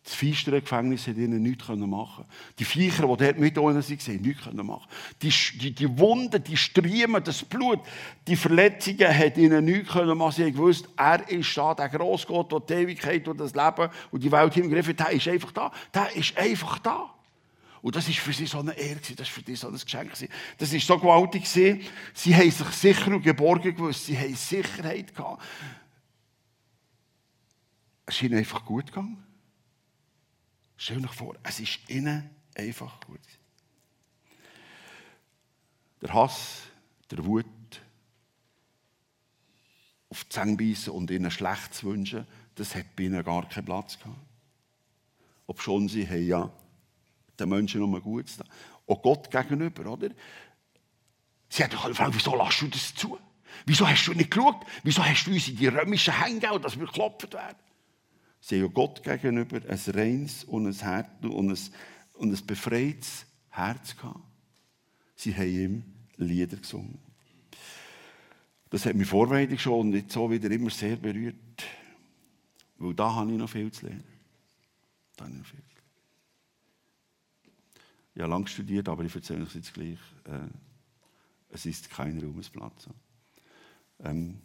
Das 0.02 0.14
feistere 0.14 0.62
Gefängnis 0.62 1.06
hat 1.06 1.16
ihnen 1.18 1.42
nichts 1.42 1.68
machen 1.68 2.24
Die 2.58 2.64
Viecher, 2.64 3.06
die 3.06 3.24
dort 3.24 3.38
mit 3.38 3.58
unten 3.58 3.76
waren, 3.76 3.98
haben 3.98 4.22
nichts 4.22 4.52
machen 4.52 4.88
die, 5.20 5.32
die, 5.58 5.74
die 5.74 5.98
Wunden, 5.98 6.42
die 6.42 6.56
Striemen, 6.56 7.22
das 7.22 7.44
Blut, 7.44 7.80
die 8.26 8.36
Verletzungen 8.36 9.16
hat 9.16 9.36
ihnen 9.36 9.64
nichts 9.64 9.94
machen 9.94 10.32
Sie 10.32 10.44
haben 10.44 10.52
gewusst, 10.52 10.88
er 10.96 11.28
ist 11.28 11.54
da, 11.54 11.74
der 11.74 11.90
Grossgott, 11.90 12.50
der 12.50 12.60
die 12.60 12.72
Ewigkeit 12.82 13.28
und 13.28 13.38
das 13.38 13.54
Leben 13.54 13.90
und 14.10 14.22
die 14.22 14.32
Welt 14.32 14.54
hingegriffen 14.54 14.96
hat, 14.98 15.08
der 15.08 15.10
ist 15.10 15.28
einfach 15.28 15.52
da. 15.52 15.70
Der 15.92 16.16
ist 16.16 16.36
einfach 16.38 16.78
da. 16.78 17.14
Und 17.82 17.96
das 17.96 18.08
war 18.08 18.14
für 18.14 18.32
sie 18.32 18.46
so 18.46 18.58
eine 18.58 18.72
Ehre, 18.72 19.00
das 19.00 19.18
war 19.18 19.26
für 19.26 19.42
sie 19.44 19.56
so 19.56 19.68
ein 19.68 19.74
Geschenk. 19.74 20.12
Das 20.58 20.72
war 20.72 20.80
so 20.80 20.98
gewaltig. 20.98 21.46
Sie 21.46 21.84
haben 22.34 22.50
sich 22.50 22.66
sicher 22.68 23.08
und 23.08 23.22
geborgen 23.22 23.74
gewusst, 23.74 24.06
sie 24.06 24.18
haben 24.18 24.34
Sicherheit 24.34 25.14
gehabt. 25.14 25.42
Es 28.06 28.16
ist 28.16 28.22
ihnen 28.22 28.38
einfach 28.38 28.64
gut 28.64 28.86
gegangen. 28.86 29.29
Stell 30.82 31.02
dir 31.02 31.08
vor, 31.08 31.34
es 31.42 31.60
ist 31.60 31.90
ihnen 31.90 32.30
einfach 32.56 33.00
gut. 33.00 33.20
Der 36.00 36.14
Hass, 36.14 36.62
der 37.10 37.22
Wut, 37.22 37.44
auf 40.08 40.24
die 40.24 40.28
Zähne 40.30 40.56
beißen 40.56 40.90
und 40.90 41.10
ihnen 41.10 41.30
schlecht 41.30 41.74
zu 41.74 41.88
wünschen, 41.88 42.26
das 42.54 42.74
hat 42.74 42.96
bei 42.96 43.02
ihnen 43.02 43.22
gar 43.22 43.46
keinen 43.46 43.66
Platz 43.66 43.98
gehabt. 43.98 44.16
Ob 45.46 45.60
schon 45.60 45.86
sie 45.86 46.08
haben 46.08 46.26
ja 46.26 46.50
den 47.38 47.50
Menschen 47.50 47.82
nur 47.82 48.00
gut 48.00 48.30
da. 48.38 48.44
Auch 48.86 49.02
Gott 49.02 49.30
gegenüber, 49.30 49.84
oder? 49.84 50.08
Sie 51.50 51.62
hat 51.62 51.72
gefragt, 51.72 52.14
wieso 52.14 52.34
lässt 52.34 52.62
du 52.62 52.68
das 52.68 52.94
zu? 52.94 53.18
Wieso 53.66 53.86
hast 53.86 54.06
du 54.06 54.14
nicht 54.14 54.30
geschaut? 54.30 54.64
Wieso 54.82 55.04
hast 55.04 55.26
du 55.26 55.32
uns 55.32 55.46
in 55.46 55.58
die 55.58 55.66
römischen 55.66 56.18
Hänge 56.18 56.58
dass 56.58 56.78
wir 56.78 56.86
geklopft 56.86 57.34
werden? 57.34 57.69
Sie 58.40 58.62
haben 58.62 58.72
Gott 58.72 59.02
gegenüber 59.02 59.60
ein 59.68 59.78
reines 59.94 60.44
und 60.44 60.66
ein, 60.66 60.74
Herz, 60.74 61.08
und 61.22 61.50
ein, 61.50 61.58
und 62.14 62.32
ein 62.32 62.46
befreites 62.46 63.26
Herz 63.50 63.96
gehabt. 63.96 64.20
Sie 65.14 65.34
haben 65.34 65.48
ihm 65.48 65.84
Lieder 66.16 66.56
gesungen. 66.56 66.98
Das 68.70 68.86
hat 68.86 68.94
mich 68.94 69.08
vorweitig 69.08 69.60
schon 69.60 69.80
und 69.80 69.94
jetzt 69.94 70.12
so 70.12 70.30
wieder 70.30 70.50
immer 70.50 70.70
sehr 70.70 70.96
berührt. 70.96 71.36
Weil 72.78 72.94
da 72.94 73.14
habe 73.14 73.32
ich 73.32 73.36
noch 73.36 73.50
viel 73.50 73.70
zu 73.70 73.86
lernen. 73.86 74.04
Da 75.16 75.24
habe 75.24 75.34
ich 75.34 75.40
noch 75.40 75.46
viel. 75.46 75.60
Ich 78.14 78.22
habe 78.22 78.30
lange 78.30 78.48
studiert, 78.48 78.88
aber 78.88 79.04
ich 79.04 79.14
erzähle 79.14 79.42
euch 79.42 79.54
jetzt 79.54 79.74
gleich. 79.74 79.98
Äh, 80.24 80.48
es 81.50 81.66
ist 81.66 81.90
kein 81.90 82.18
Ruhmesplatz. 82.18 82.88
Ähm, 84.00 84.40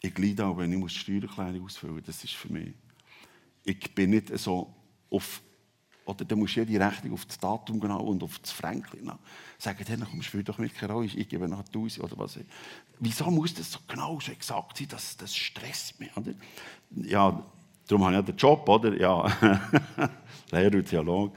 ich 0.00 0.16
leide 0.18 0.46
auch, 0.46 0.58
wenn 0.58 0.72
ich 0.72 0.78
muss 0.78 0.92
Steuererklärung 0.92 1.64
ausfüllen 1.64 1.96
muss. 1.96 2.04
Das 2.04 2.22
ist 2.24 2.34
für 2.34 2.52
mich. 2.52 2.74
Ich 3.64 3.94
bin 3.94 4.10
nicht 4.10 4.36
so 4.38 4.74
auf 5.10 5.42
oder 6.04 6.24
dann 6.24 6.38
musst 6.38 6.56
du 6.56 6.60
jede 6.60 6.84
Rechnung 6.84 7.14
auf 7.14 7.24
das 7.26 7.38
Datum 7.38 7.78
genau 7.78 8.00
und 8.00 8.22
auf 8.22 8.38
das 8.40 8.50
Fränkchen 8.50 9.00
genau. 9.00 9.18
sagen, 9.58 9.84
hey, 9.86 9.96
komm, 9.98 10.22
spielt 10.22 10.48
doch 10.48 10.58
nicht 10.58 10.76
keine 10.76 10.92
Rolle, 10.92 11.06
ich 11.06 11.28
gebe 11.28 11.48
noch 11.48 11.60
1000 11.60 12.04
oder 12.04 12.18
was. 12.18 12.38
Wieso 12.98 13.30
muss 13.30 13.54
das 13.54 13.70
so 13.70 13.78
genau 13.86 14.18
so 14.20 14.32
exakt 14.32 14.78
sein, 14.78 14.88
dass 14.88 15.16
das 15.16 15.34
stresst 15.34 16.00
mich, 16.00 16.14
oder? 16.16 16.32
Ja, 16.96 17.44
darum 17.86 18.04
habe 18.04 18.14
ich 18.14 18.18
ja 18.18 18.22
den 18.22 18.36
Job, 18.36 18.68
oder? 18.68 18.94
Ja, 18.98 19.70
Lehrer 20.50 20.74
und 20.74 20.88
Theologe. 20.88 21.32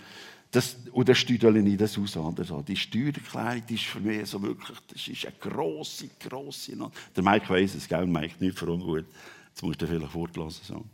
Das, 0.50 0.78
und 0.94 1.10
dann 1.10 1.16
steuere 1.16 1.56
ich 1.56 1.78
das 1.78 1.98
aus. 1.98 2.16
Oder. 2.16 2.64
Die 2.64 2.78
Steuererklärung 2.78 3.64
die 3.68 3.76
ist 3.76 3.84
für 3.84 4.00
mich 4.00 4.26
so 4.26 4.42
wirklich, 4.42 4.78
das 4.88 5.08
ist 5.08 5.26
eine 5.26 5.36
grosse, 5.38 6.10
grosse. 6.18 6.78
Der 7.16 7.24
Mike 7.24 7.50
weiss 7.50 7.76
es, 7.76 7.88
gell? 7.88 8.08
Mike, 8.08 8.36
nicht 8.40 8.58
für 8.58 8.72
ungut. 8.72 9.06
Jetzt 9.50 9.64
musst 9.64 9.82
du 9.82 9.88
vielleicht 9.88 10.12
fortlassen. 10.12 10.62
So. 10.64 10.86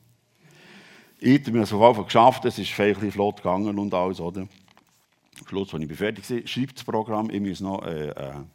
Ich 1.24 1.46
habe 1.46 1.60
es 1.60 1.72
auf 1.72 1.80
jeden 1.80 1.96
Fall 1.96 2.04
geschafft, 2.06 2.46
es 2.46 2.58
ist 2.58 2.80
ein 2.80 3.12
flott 3.12 3.38
gegangen 3.38 3.78
und 3.78 3.94
alles, 3.94 4.20
oder? 4.20 4.42
Am 4.42 5.48
Schluss, 5.48 5.72
als 5.72 5.84
ich 5.84 5.94
fertig 5.94 6.28
war, 6.28 6.48
schreibt 6.48 6.78
das 6.78 6.84
Programm, 6.84 7.30
ich 7.30 7.40
muss 7.40 7.60
noch 7.60 7.86
äh, 7.86 8.10
äh, 8.10 8.32
einen 8.32 8.50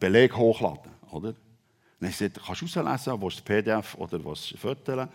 Beleg 0.00 0.36
hochladen, 0.36 0.90
oder? 1.12 1.32
Dann 2.00 2.08
habe 2.08 2.10
ich 2.10 2.18
gesagt, 2.18 2.40
kannst 2.44 2.62
du 2.76 3.22
was 3.22 3.34
ist 3.34 3.44
PDF 3.44 3.94
oder 3.94 4.24
was 4.24 4.54
Fotos? 4.58 5.06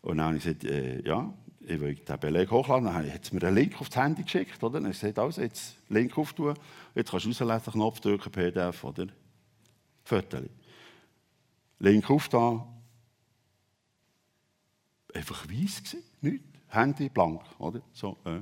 Und 0.00 0.16
dann 0.16 0.26
habe 0.26 0.36
ich 0.38 0.42
gesagt, 0.42 0.64
äh, 0.64 1.00
ja, 1.06 1.32
ich 1.60 1.80
will 1.80 1.94
den 1.94 2.18
Beleg 2.18 2.50
hochladen. 2.50 2.86
Dann 2.86 2.96
hat 2.96 3.22
es 3.22 3.32
mir 3.32 3.44
einen 3.44 3.54
Link 3.54 3.80
aufs 3.80 3.94
Handy 3.94 4.24
geschickt, 4.24 4.60
oder? 4.64 4.80
Dann 4.80 4.86
habe 4.86 4.94
ich 4.94 5.00
gesagt, 5.00 5.20
also, 5.20 5.42
jetzt 5.42 5.76
Link 5.88 6.18
auftun, 6.18 6.56
jetzt 6.96 7.12
kannst 7.12 7.24
du 7.24 7.28
rauslesen, 7.28 7.72
Knopf 7.72 8.00
drücken, 8.00 8.32
PDF, 8.32 8.82
oder? 8.82 9.06
Fotos. 10.02 10.40
Link 11.78 12.10
auftun, 12.10 12.62
einfach 15.14 15.44
weiss 15.48 15.82
gewesen, 15.82 16.02
nichts. 16.20 16.46
Handy 16.68 17.08
blank, 17.08 17.42
oder? 17.58 17.82
So, 17.92 18.16
äh. 18.24 18.40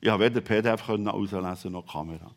Ich 0.00 0.08
habe 0.08 0.24
weder 0.24 0.40
PDF 0.40 0.86
können 0.86 1.04
noch 1.04 1.86
Kamera. 1.86 2.30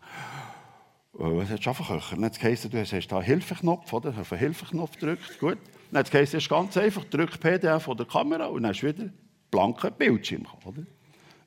Äh, 1.14 1.20
was 1.20 1.50
hast 1.50 1.66
du 1.66 1.70
einfach 1.70 2.10
Dann 2.12 2.26
hat 2.26 2.44
es 2.44 2.62
du 2.62 2.78
hast, 2.78 2.94
hast 2.94 3.14
einen 3.14 3.22
Hilfeknopf, 3.24 3.94
oder? 3.94 4.10
Auf 4.10 4.30
den 4.30 4.40
Hilfeknopf 4.40 4.94
gedrückt, 4.94 5.40
gut. 5.40 5.58
Dann 5.92 6.00
hat 6.00 6.14
es 6.14 6.50
ganz 6.50 6.76
einfach, 6.78 7.04
drück 7.06 7.40
PDF 7.40 7.88
oder 7.88 8.06
Kamera 8.06 8.48
und 8.48 8.64
dann 8.64 8.72
hast 8.72 8.82
du 8.82 8.88
wieder 8.88 9.10
blanken 9.50 9.92
Bildschirm, 9.98 10.46
oder? 10.66 10.84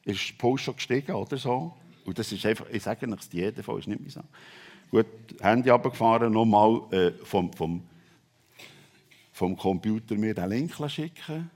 Ist 0.04 0.30
der 0.30 0.34
Puls 0.38 0.62
schon 0.62 0.76
gestiegen, 0.76 1.12
oder 1.12 1.36
so? 1.36 1.74
Und 2.04 2.18
das 2.18 2.30
ist 2.30 2.44
einfach, 2.44 2.66
ich 2.70 2.82
sage 2.82 3.06
nichts, 3.06 3.28
jeder 3.32 3.62
Fall 3.62 3.78
ist 3.78 3.88
nicht 3.88 4.00
mehr 4.00 4.10
so. 4.10 4.20
Gut, 4.90 5.06
Handy 5.40 5.70
runtergefahren, 5.70 6.32
nochmal 6.32 6.82
äh, 6.90 7.12
vom, 7.24 7.52
vom, 7.52 7.82
vom 9.32 9.56
Computer 9.56 10.14
mir 10.14 10.34
den 10.34 10.48
Link 10.48 10.90
schicken 10.90 11.50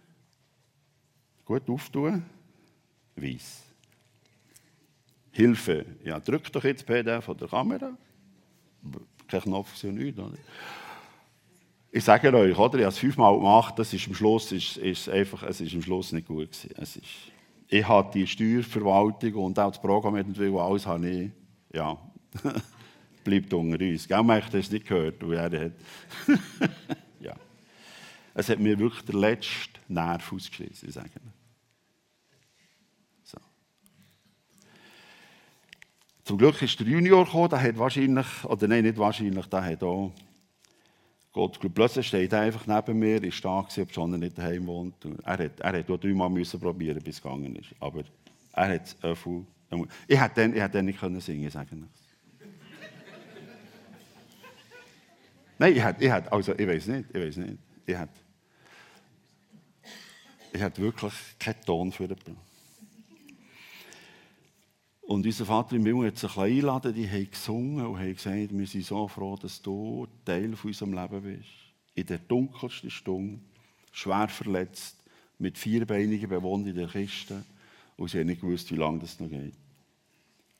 Gut 1.48 1.66
auftun. 1.70 2.26
Weiss. 3.16 3.62
Hilfe. 5.30 5.86
Ja, 6.04 6.20
drück 6.20 6.52
doch 6.52 6.62
jetzt 6.62 6.84
PDF 6.84 7.24
von 7.24 7.38
der 7.38 7.48
Kamera. 7.48 7.96
Kein 9.26 9.40
Knopf 9.40 9.78
für 9.78 9.86
nichts. 9.86 10.18
Oder? 10.18 10.36
Ich 11.90 12.04
sage 12.04 12.34
euch, 12.34 12.54
oder? 12.54 12.78
ich 12.78 12.84
habe 12.84 12.92
es 12.92 12.98
fünfmal 12.98 13.34
gemacht, 13.34 13.78
das 13.78 13.94
ist 13.94 14.06
am 14.06 14.14
Schluss, 14.14 14.52
ist, 14.52 14.76
ist 14.76 15.08
einfach, 15.08 15.42
es 15.44 15.62
ist 15.62 15.72
am 15.74 15.80
Schluss 15.80 16.12
nicht 16.12 16.26
gut 16.26 16.52
gewesen. 16.52 16.74
Es 16.76 16.96
ist, 16.96 17.06
ich 17.68 17.88
habe 17.88 18.12
die 18.12 18.26
Steuerverwaltung 18.26 19.32
und 19.36 19.58
auch 19.58 19.70
das 19.70 19.80
Programm 19.80 20.16
entwickelt, 20.16 20.54
alles 20.54 20.86
habe 20.86 21.08
ich, 21.08 21.30
ja, 21.72 21.96
bleibt 23.24 23.54
unter 23.54 23.82
uns. 23.82 24.06
Gell, 24.06 24.22
man 24.22 24.44
hat 24.44 24.52
das 24.52 24.70
nicht 24.70 24.86
gehört, 24.86 25.22
und 25.22 25.32
er 25.32 25.44
hat, 25.44 25.72
ja. 27.20 27.34
Es 28.34 28.50
hat 28.50 28.58
mir 28.58 28.78
wirklich 28.78 29.04
der 29.06 29.14
letzte 29.14 29.80
Nerv 29.88 30.30
ausgeschissen, 30.30 30.90
ich 30.90 30.94
sage 30.94 31.08
Zum 36.28 36.36
Glück 36.36 36.60
ist 36.60 36.78
der 36.78 36.86
Junior 36.86 37.24
gekommen, 37.24 37.48
der 37.48 37.62
hat 37.62 37.78
wahrscheinlich, 37.78 38.44
oder 38.44 38.68
nein, 38.68 38.84
nicht 38.84 38.98
wahrscheinlich, 38.98 39.46
der 39.46 39.64
hat 39.64 39.82
auch, 39.82 40.12
Gott, 41.32 41.58
plötzlich 41.74 42.06
steht 42.06 42.34
er 42.34 42.40
einfach 42.40 42.66
neben 42.66 42.98
mir, 42.98 43.24
ist 43.24 43.42
da 43.42 43.62
gewesen, 43.62 43.88
schon 43.90 44.12
er 44.12 44.18
nicht 44.18 44.36
daheim 44.36 44.66
wohnt. 44.66 44.94
Er 45.24 45.38
hat, 45.38 45.58
er 45.58 45.78
hat 45.78 45.90
auch 45.90 45.96
dreimal 45.96 46.28
müssen 46.28 46.60
probieren, 46.60 47.02
bis 47.02 47.16
es 47.16 47.22
gegangen 47.22 47.56
ist. 47.56 47.70
Aber 47.80 48.02
er 48.52 48.74
hat 48.74 48.94
es 49.02 49.18
viel, 49.18 49.46
ich 50.06 50.20
hätte 50.20 50.34
dann, 50.34 50.54
ich 50.54 50.62
dann 50.70 50.84
nicht 50.84 51.00
können 51.00 51.18
singen, 51.18 51.50
sagen 51.50 51.88
Nein, 55.58 55.72
ich 55.74 55.82
hätte, 55.82 56.04
ich 56.04 56.12
hätte, 56.12 56.30
also 56.30 56.52
ich 56.58 56.68
weiß 56.68 56.88
nicht, 56.88 57.08
ich 57.10 57.20
weiß 57.22 57.36
nicht. 57.38 57.58
Ich 57.86 57.96
hätte, 57.96 58.20
ich 60.52 60.60
hätte 60.60 60.82
wirklich 60.82 61.14
keinen 61.38 61.62
Ton 61.64 61.90
für 61.90 62.06
den 62.06 62.18
und 65.08 65.24
unser 65.24 65.46
Vater 65.46 65.74
im 65.74 65.86
Himmel 65.86 66.08
hat 66.08 66.18
sich 66.18 66.36
eingeladen, 66.36 66.92
die 66.92 67.08
haben 67.08 67.30
gesungen 67.30 67.86
und 67.86 67.98
haben 67.98 68.14
gesagt, 68.14 68.50
wir 68.50 68.66
sind 68.66 68.84
so 68.84 69.08
froh, 69.08 69.36
dass 69.36 69.62
du 69.62 70.06
Teil 70.22 70.54
von 70.54 70.68
unserem 70.68 70.92
Leben 70.92 71.22
bist. 71.22 71.48
In 71.94 72.04
der 72.04 72.18
dunkelsten 72.18 72.90
Stunde, 72.90 73.40
schwer 73.90 74.28
verletzt, 74.28 75.02
mit 75.38 75.56
vierbeinigen 75.56 76.28
Bewohnern 76.28 76.68
in 76.68 76.74
der 76.74 76.88
Kiste 76.88 77.42
und 77.96 78.10
sie 78.10 78.18
haben 78.18 78.26
nicht 78.26 78.42
gewusst, 78.42 78.70
wie 78.70 78.76
lange 78.76 78.98
das 78.98 79.18
noch 79.18 79.30
geht. 79.30 79.54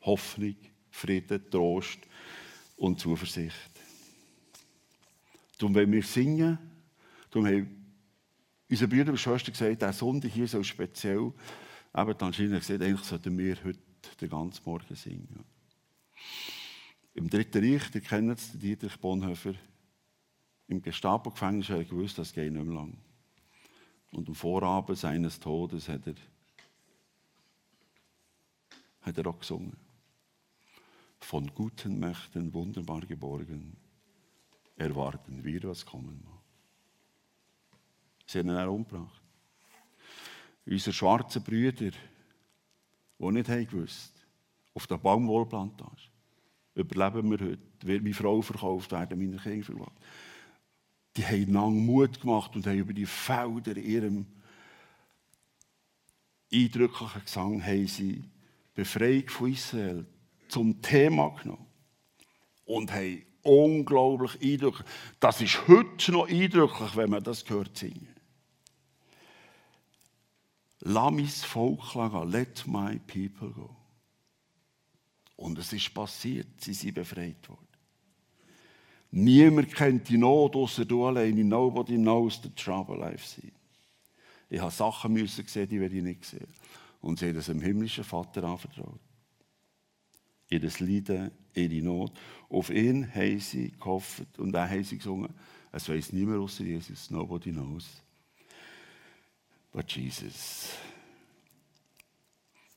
Hoffnung, 0.00 0.57
Frieden, 0.93 1.50
Trost 1.50 1.99
und 2.78 2.99
Zuversicht. 2.99 3.71
Und 5.61 5.75
wenn 5.75 5.93
wir 5.93 6.02
singen, 6.02 6.57
darum 7.31 7.47
haben 7.47 7.85
unsere 8.71 8.88
Brüder 8.88 9.11
und 9.11 9.19
Schwestern 9.19 9.52
gesagt, 9.52 9.83
der 9.83 9.93
Sonntag 9.93 10.31
hier 10.31 10.49
so 10.49 10.62
speziell, 10.62 11.35
aber 11.93 12.14
dann 12.14 12.28
anscheinend 12.28 12.61
gesagt, 12.61 12.81
eigentlich 12.81 13.05
sollten 13.07 13.37
wir 13.37 13.55
heute 13.62 13.88
den 14.21 14.31
ganzen 14.31 14.62
Morgen 14.64 14.95
singen. 14.95 15.45
Im 17.14 17.28
Dritten 17.28 17.64
Reich, 17.64 17.95
ihr 17.95 18.00
kennt 18.00 18.38
es, 18.38 18.52
Dietrich 18.52 18.97
Bonhoeffer, 18.99 19.55
im 20.69 20.83
Gestapo-Gefängnis 20.83 21.71
hat 21.71 21.78
er 21.78 21.85
gewusst, 21.85 22.19
das 22.19 22.33
geht 22.33 22.52
nicht 22.52 22.64
mehr 22.64 22.75
lang. 22.75 22.97
Und 24.12 24.28
am 24.28 24.35
Vorabend 24.35 24.99
seines 24.99 25.40
Todes 25.40 25.88
hat 25.88 26.07
er, 26.07 26.14
hat 29.00 29.19
er 29.19 29.26
auch 29.26 29.38
gesungen. 29.38 29.76
Von 31.21 31.52
guten 31.55 31.99
Mächten 31.99 32.52
wunderbar 32.52 33.00
geborgen, 33.00 33.76
erwarten 34.76 35.43
wir, 35.43 35.62
was 35.64 35.85
kommen 35.85 36.23
mag. 36.25 36.38
Sie 38.26 38.38
haben 38.38 38.50
ihn 38.50 38.57
auch 38.57 38.73
umgebracht. 38.73 39.23
Unsere 40.67 40.93
schwarzen 40.93 41.43
Brüder, 41.43 41.90
die 43.18 43.32
nicht 43.32 43.48
haben 43.48 43.66
gewusst 43.66 44.14
auf 44.75 44.87
der 44.87 44.98
Baumwollplantage 44.98 46.08
überleben 46.78 47.30
wir 47.30 47.40
heute, 47.40 47.58
wird 47.82 48.02
meine 48.02 48.14
Frau 48.14 48.40
verkauft 48.40 48.92
werden, 48.92 49.18
meine 49.18 49.37
Kinder 49.37 49.64
verkauft. 49.64 49.96
Die 51.16 51.25
haben 51.25 51.52
lang 51.52 51.84
Mut 51.84 52.20
gemacht 52.20 52.54
und 52.54 52.66
haben 52.66 52.78
über 52.78 52.92
die 52.92 53.06
Felder 53.06 53.76
ihrem 53.76 54.26
eindrücklichen 56.52 57.25
Gesang 57.25 57.62
haben 57.64 57.87
sie 57.87 58.25
Befreiung 58.75 59.28
von 59.28 59.52
Israel 59.52 60.06
zum 60.48 60.80
Thema 60.80 61.34
genommen 61.42 61.66
und 62.64 62.92
haben 62.92 63.22
unglaublich 63.42 64.40
eindrücklich. 64.40 64.87
Das 65.18 65.40
ist 65.40 65.66
heute 65.66 66.12
noch 66.12 66.28
eindrücklich, 66.28 66.96
wenn 66.96 67.10
man 67.10 67.25
das 67.25 67.48
hört 67.50 67.76
singen. 67.76 68.17
Lass 70.80 71.12
mein 71.12 71.26
Volk 71.26 71.92
gehen, 71.92 72.30
let 72.30 72.66
my 72.66 72.99
people 73.06 73.50
go. 73.50 73.75
Und 75.37 75.58
es 75.58 75.73
ist 75.73 75.94
passiert, 75.94 76.49
sie 76.61 76.75
sind 76.75 76.94
befreit 76.94 77.49
worden. 77.49 77.68
Niemand 79.11 79.75
kennt 79.75 80.08
die 80.08 80.18
Not, 80.18 80.54
außer 80.54 80.85
du 80.85 81.06
alleine. 81.06 81.44
Nobody 81.44 81.97
knows 81.97 82.40
the 82.42 82.50
trouble 82.50 83.02
I've 83.02 83.25
seen. 83.25 83.52
Ich 84.50 84.61
habe 84.61 84.70
Sachen 84.70 85.12
müssen 85.12 85.47
sehen, 85.47 85.68
die 85.68 85.78
ich 85.78 86.02
nicht 86.02 86.25
sehen. 86.25 86.49
Und 87.00 87.18
sie 87.18 87.28
haben 87.28 87.37
es 87.37 87.47
dem 87.47 87.61
himmlischen 87.61 88.04
Vater 88.04 88.44
anvertraut. 88.44 89.00
Ihr 90.50 90.61
Leiden, 90.61 91.30
ihre 91.54 91.82
Not. 91.85 92.12
Auf 92.49 92.70
ihn 92.70 93.14
haben 93.14 93.40
sie 93.40 93.70
gehofft 93.73 94.38
und 94.38 94.56
auch 94.56 94.68
haben 94.68 94.85
sie 94.85 94.99
gesungen. 94.99 95.32
Es 95.70 95.88
weiß 95.88 96.12
niemand 96.12 96.40
außer 96.40 96.64
Jesus. 96.64 97.11
Nobody 97.11 97.52
knows. 97.52 98.02
But 99.78 99.92
Jesus. 99.92 100.70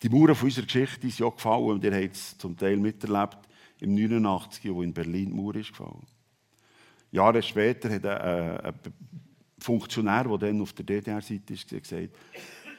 Die 0.04 0.08
Mauern 0.08 0.38
unserer 0.40 0.66
Geschichte 0.68 1.10
sind 1.10 1.26
auch 1.26 1.36
gefallen 1.36 1.64
und 1.64 1.84
ihr 1.84 1.96
habt 1.96 2.14
es 2.14 2.38
zum 2.38 2.56
Teil 2.56 2.78
miterlebt 2.78 3.40
im 3.80 3.96
89, 3.96 4.72
wo 4.72 4.84
in 4.84 4.94
Berlin 4.94 5.30
die 5.30 5.34
Mauer 5.34 5.56
ist 5.56 5.70
gefallen. 5.70 6.06
Jahre 7.10 7.42
später 7.42 7.90
hat 7.92 8.06
ein, 8.06 8.60
ein 8.60 8.74
Funktionär, 9.58 10.26
der 10.26 10.38
dann 10.38 10.62
auf 10.62 10.74
der 10.74 10.86
DDR-Seite 10.86 11.54
ist, 11.56 11.68
gesagt, 11.70 12.10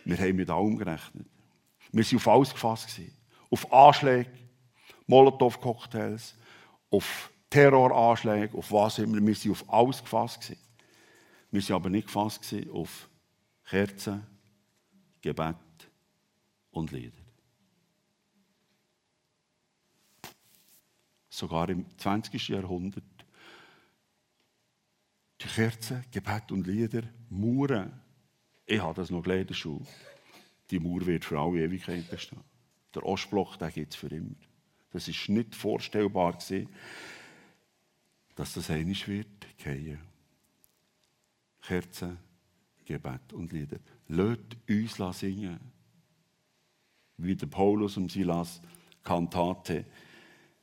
wir 0.04 0.16
haben 0.16 0.36
mit 0.36 0.48
allem 0.48 0.78
gerechnet. 0.78 1.26
Wir 1.90 2.04
waren 2.04 2.16
auf 2.16 2.28
alles 2.28 2.52
gefasst. 2.52 3.00
Auf 3.50 3.72
Anschläge, 3.72 4.30
Molotow-Cocktails, 5.08 6.36
auf 6.92 7.32
Terroranschläge, 7.50 8.56
auf 8.56 8.70
was 8.70 9.00
immer. 9.00 9.16
Wir 9.16 9.34
waren 9.34 9.50
auf 9.50 9.68
alles 9.68 10.00
gefasst. 10.00 10.56
Wir 11.50 11.60
waren 11.60 11.74
aber 11.74 11.90
nicht 11.90 12.06
gefasst 12.06 12.54
auf 12.72 13.08
Kerzen, 13.72 14.22
Gebet 15.22 15.56
und 16.72 16.92
Lieder. 16.92 17.16
Sogar 21.30 21.70
im 21.70 21.86
20. 21.96 22.48
Jahrhundert 22.48 23.02
die 25.40 25.46
Kerzen, 25.46 26.04
Gebet 26.10 26.52
und 26.52 26.66
Lieder, 26.66 27.04
Mauern. 27.30 27.98
Ich 28.66 28.78
habe 28.78 28.92
das 28.92 29.08
noch 29.08 29.22
gelernt 29.22 29.56
Schule. 29.56 29.86
Die 30.70 30.78
Mauer 30.78 31.06
wird 31.06 31.24
für 31.24 31.40
alle 31.40 31.64
Ewigkeit 31.64 32.10
bestehen. 32.10 32.44
Der 32.94 33.06
Ostblock, 33.06 33.58
gibt 33.70 33.94
es 33.94 33.96
für 33.98 34.08
immer. 34.08 34.36
Das 34.90 35.08
ist 35.08 35.30
nicht 35.30 35.54
vorstellbar 35.54 36.38
dass 38.34 38.52
das 38.52 38.68
einisch 38.68 39.08
wird 39.08 39.56
gehen. 39.56 39.98
Kerzen, 41.62 42.18
Gebet 42.84 43.32
und 43.32 43.52
Lieder. 43.52 43.78
Lasst 44.08 44.98
uns 45.00 45.18
singen. 45.18 45.58
Wie 47.16 47.36
der 47.36 47.46
Paulus 47.46 47.96
und 47.96 48.10
Silas 48.10 48.60
Kantate 49.02 49.84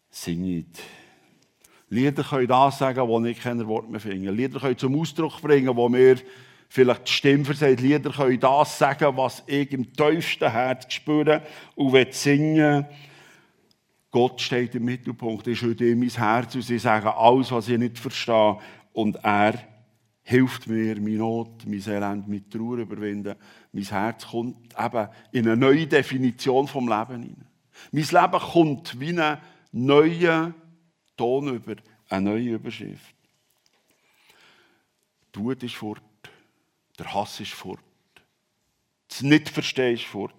singt. 0.09 0.79
Lieder 1.89 2.23
können 2.23 2.47
das 2.47 2.77
sagen, 2.77 3.07
wo 3.07 3.23
ich 3.23 3.39
keine 3.39 3.67
Worte 3.67 3.89
mehr 3.89 3.99
finde. 3.99 4.31
Lieder 4.31 4.59
können 4.59 4.77
zum 4.77 4.99
Ausdruck 4.99 5.41
bringen, 5.41 5.75
wo 5.75 5.89
mir 5.89 6.17
vielleicht 6.67 7.07
die 7.07 7.11
Stimme 7.11 7.45
versagt. 7.45 7.81
Lieder 7.81 8.11
können 8.11 8.39
das 8.39 8.77
sagen, 8.77 9.17
was 9.17 9.43
ich 9.47 9.71
im 9.71 9.91
tiefsten 9.91 10.51
Herz 10.51 10.93
spüre 10.93 11.41
und 11.75 11.93
will 11.93 12.11
singen. 12.11 12.85
Gott 14.11 14.41
steht 14.41 14.75
im 14.75 14.85
Mittelpunkt, 14.85 15.47
ist 15.47 15.61
heute 15.61 15.85
in 15.85 15.99
mein 15.99 16.09
Herz 16.09 16.55
und 16.55 16.63
sie 16.63 16.79
sagen 16.79 17.07
alles, 17.07 17.51
was 17.51 17.69
ich 17.69 17.77
nicht 17.77 17.99
verstehe. 17.99 18.57
Und 18.93 19.15
er 19.23 19.53
hilft 20.29 20.67
mir, 20.67 20.95
meine 21.01 21.17
Not, 21.17 21.65
mein 21.65 21.81
Elend 21.81 22.27
mit 22.27 22.51
Trauer 22.51 22.77
überwinden. 22.77 23.35
Mein 23.71 23.83
Herz 23.83 24.27
kommt 24.27 24.75
eben 24.77 25.07
in 25.31 25.47
eine 25.47 25.57
neue 25.57 25.87
Definition 25.87 26.67
vom 26.67 26.87
Leben 26.87 27.23
hinein. 27.23 27.47
Mein 27.91 28.03
Leben 28.03 28.39
kommt 28.39 28.99
wie 28.99 29.09
eine 29.09 29.41
neue 29.71 30.53
Ton 31.17 31.55
über 31.55 31.77
eine 32.09 32.29
neue 32.29 32.53
Überschrift. 32.53 33.15
Die 35.33 35.39
Wut 35.39 35.63
ist 35.63 35.75
fort, 35.75 36.01
der 36.99 37.11
Hass 37.11 37.39
ist 37.39 37.53
fort, 37.53 37.79
das 39.07 39.23
Nicht-Verstehen 39.23 39.95
ist 39.95 40.05
fort. 40.05 40.35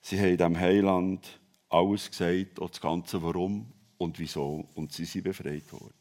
Sie 0.00 0.18
haben 0.18 0.36
dem 0.36 0.58
Heiland 0.58 1.38
alles 1.68 2.10
gesagt, 2.10 2.60
auch 2.60 2.70
das 2.70 2.80
Ganze 2.80 3.22
Warum 3.22 3.72
und 3.98 4.18
Wieso, 4.18 4.66
und 4.74 4.92
sie 4.92 5.04
sind 5.04 5.22
befreit 5.22 5.72
worden. 5.72 5.97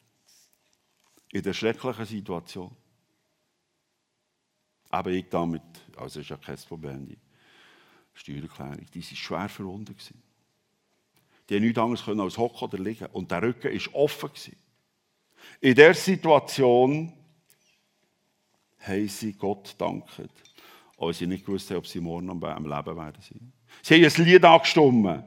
In 1.32 1.42
der 1.42 1.54
schrecklichen 1.54 2.06
Situation. 2.06 2.76
Aber 4.90 5.12
ich 5.12 5.28
damit, 5.30 5.62
also 5.98 6.20
ist 6.20 6.30
ja 6.30 6.38
kein 6.38 6.58
Problem, 6.58 7.06
die 7.06 7.18
Steuererklärung, 8.14 8.86
die 8.94 9.04
waren 9.04 9.16
schwer 9.16 9.50
verwundet. 9.50 9.98
Gewesen. 9.98 10.22
Die 11.50 11.56
haben 11.56 11.64
nichts 11.64 11.80
anderes 11.80 12.04
können 12.04 12.20
als 12.20 12.38
hocken 12.38 12.64
oder 12.68 12.80
liegen. 12.80 13.06
Und 13.08 13.32
der 13.32 13.42
Rücken 13.42 13.72
war 13.74 13.96
offen. 13.96 14.32
In 15.62 15.76
dieser 15.76 15.94
Situation 15.94 17.14
haben 18.80 19.08
sie 19.08 19.34
Gott 19.34 19.72
gedankt. 19.72 20.22
Auch 20.98 21.12
sie 21.12 21.28
nicht 21.28 21.46
gewusst 21.46 21.72
ob 21.72 21.86
sie 21.86 22.00
morgen 22.00 22.30
am 22.30 22.42
Leben 22.42 22.98
werden. 22.98 23.22
Sie 23.82 23.96
haben 23.96 24.04
ein 24.04 24.26
Lied 24.26 24.44
angestimmt. 24.44 25.24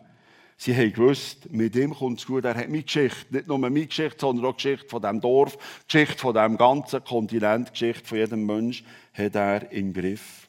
Sie 0.62 0.76
haben 0.76 0.92
gewusst, 0.92 1.50
mit 1.50 1.74
ihm 1.74 1.94
kommt 1.94 2.18
es 2.18 2.26
gut. 2.26 2.44
Er 2.44 2.54
hat 2.54 2.68
meine 2.68 2.82
Geschichte, 2.82 3.34
nicht 3.34 3.46
nur 3.46 3.56
meine 3.56 3.86
Geschichte, 3.86 4.20
sondern 4.20 4.44
auch 4.44 4.56
die 4.56 4.62
Geschichte 4.64 4.88
von 4.90 5.00
diesem 5.00 5.20
Dorf, 5.22 5.56
die 5.56 5.86
Geschichte 5.86 6.18
von 6.18 6.34
diesem 6.34 6.58
ganzen 6.58 7.02
Kontinent, 7.02 7.68
die 7.68 7.72
Geschichte 7.72 8.06
von 8.06 8.18
jedem 8.18 8.44
Mensch 8.44 8.84
hat 9.14 9.36
er 9.36 9.72
im 9.72 9.94
Griff. 9.94 10.48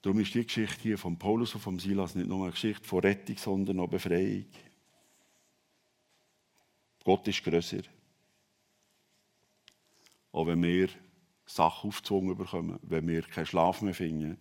Darum 0.00 0.18
ist 0.20 0.32
die 0.32 0.46
Geschichte 0.46 0.80
hier 0.80 0.96
von 0.96 1.18
Paulus 1.18 1.54
und 1.56 1.60
von 1.60 1.78
Silas 1.78 2.14
nicht 2.14 2.26
nur 2.26 2.44
eine 2.44 2.52
Geschichte 2.52 2.88
von 2.88 3.00
Rettung, 3.00 3.36
sondern 3.36 3.80
auch 3.80 3.88
Befreiung. 3.88 4.46
Gott 7.04 7.28
ist 7.28 7.44
grösser. 7.44 7.82
Auch 10.32 10.46
wenn 10.46 10.62
wir 10.62 10.88
Sachen 11.44 11.90
aufgezwungen 11.90 12.34
bekommen, 12.34 12.78
wenn 12.80 13.06
wir 13.06 13.20
keinen 13.24 13.44
Schlaf 13.44 13.82
mehr 13.82 13.92
finden, 13.92 14.38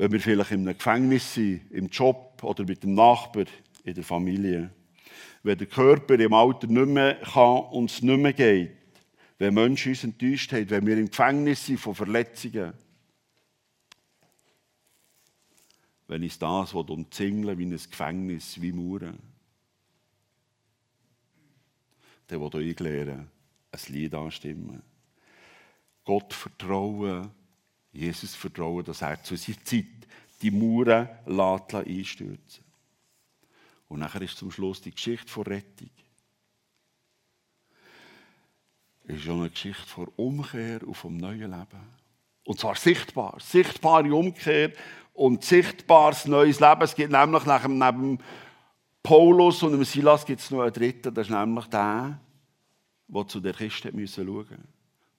wenn 0.00 0.12
wir 0.12 0.20
vielleicht 0.20 0.52
einem 0.52 0.64
Gefängnis 0.64 1.34
sind, 1.34 1.70
im 1.70 1.88
Job 1.88 2.42
oder 2.42 2.64
mit 2.64 2.82
dem 2.82 2.94
Nachbar, 2.94 3.44
in 3.84 3.92
der 3.92 4.02
Familie, 4.02 4.70
wenn 5.42 5.58
der 5.58 5.66
Körper 5.66 6.18
im 6.18 6.32
Alter 6.32 6.68
nicht 6.68 6.86
mehr 6.86 7.16
kann 7.16 7.64
und 7.64 7.90
es 7.90 8.00
nicht 8.00 8.18
mehr 8.18 8.32
geht, 8.32 8.78
wenn 9.36 9.52
Menschen 9.52 9.90
uns 9.90 10.02
enttäuscht 10.02 10.52
haben, 10.52 10.70
wenn 10.70 10.86
wir 10.86 10.96
im 10.96 11.10
Gefängnis 11.10 11.66
sind 11.66 11.80
von 11.80 11.94
Verletzungen, 11.94 12.72
wenn 16.08 16.22
ich 16.22 16.38
das 16.38 16.72
umzingeln 16.72 17.58
wie 17.58 17.66
ein 17.66 17.70
Gefängnis, 17.70 18.58
wie 18.58 18.72
Mauern. 18.72 19.18
Der 22.30 22.40
will 22.40 22.56
euch 22.56 22.80
lernen, 22.80 23.28
ein 23.70 23.92
Lied 23.92 24.14
anstimmen. 24.14 24.82
Gott 26.06 26.32
vertrauen, 26.32 27.30
Jesus 27.92 28.34
vertrauen, 28.34 28.84
dass 28.84 29.02
er 29.02 29.22
zu 29.22 29.36
seiner 29.36 29.64
Zeit 29.64 29.86
die 30.42 30.50
Mauern 30.50 31.08
lässt 31.26 31.74
einstürzen 31.74 32.64
Und 33.88 34.00
nachher 34.00 34.22
ist 34.22 34.38
zum 34.38 34.50
Schluss 34.50 34.80
die 34.80 34.92
Geschichte 34.92 35.30
von 35.30 35.44
Rettung. 35.44 35.90
Es 39.04 39.16
ist 39.16 39.24
schon 39.24 39.40
eine 39.40 39.50
Geschichte 39.50 39.86
von 39.86 40.08
Umkehr 40.16 40.86
und 40.86 40.94
vom 40.94 41.16
neuen 41.16 41.50
Leben. 41.50 42.00
Und 42.44 42.60
zwar 42.60 42.76
sichtbar. 42.76 43.36
Sichtbare 43.40 44.14
Umkehr 44.14 44.72
und 45.12 45.44
sichtbares 45.44 46.26
neues 46.26 46.60
Leben. 46.60 46.82
Es 46.82 46.94
gibt 46.94 47.10
nämlich 47.10 47.44
nach 47.44 47.62
dem, 47.62 47.78
neben 47.78 48.18
Paulus 49.02 49.62
und 49.62 49.72
dem 49.72 49.84
Silas 49.84 50.24
gibt 50.24 50.40
es 50.40 50.50
noch 50.50 50.60
einen 50.60 50.72
dritten, 50.72 51.14
das 51.14 51.26
ist 51.28 51.34
nämlich 51.34 51.66
der, 51.66 52.20
der 53.08 53.26
zu 53.26 53.40
der 53.40 53.54
Kiste 53.54 53.90
schauen 53.90 54.00
musste. 54.00 54.58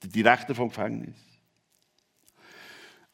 Der 0.04 0.10
Direktor 0.10 0.56
vom 0.56 0.70
Gefängnis. 0.70 1.31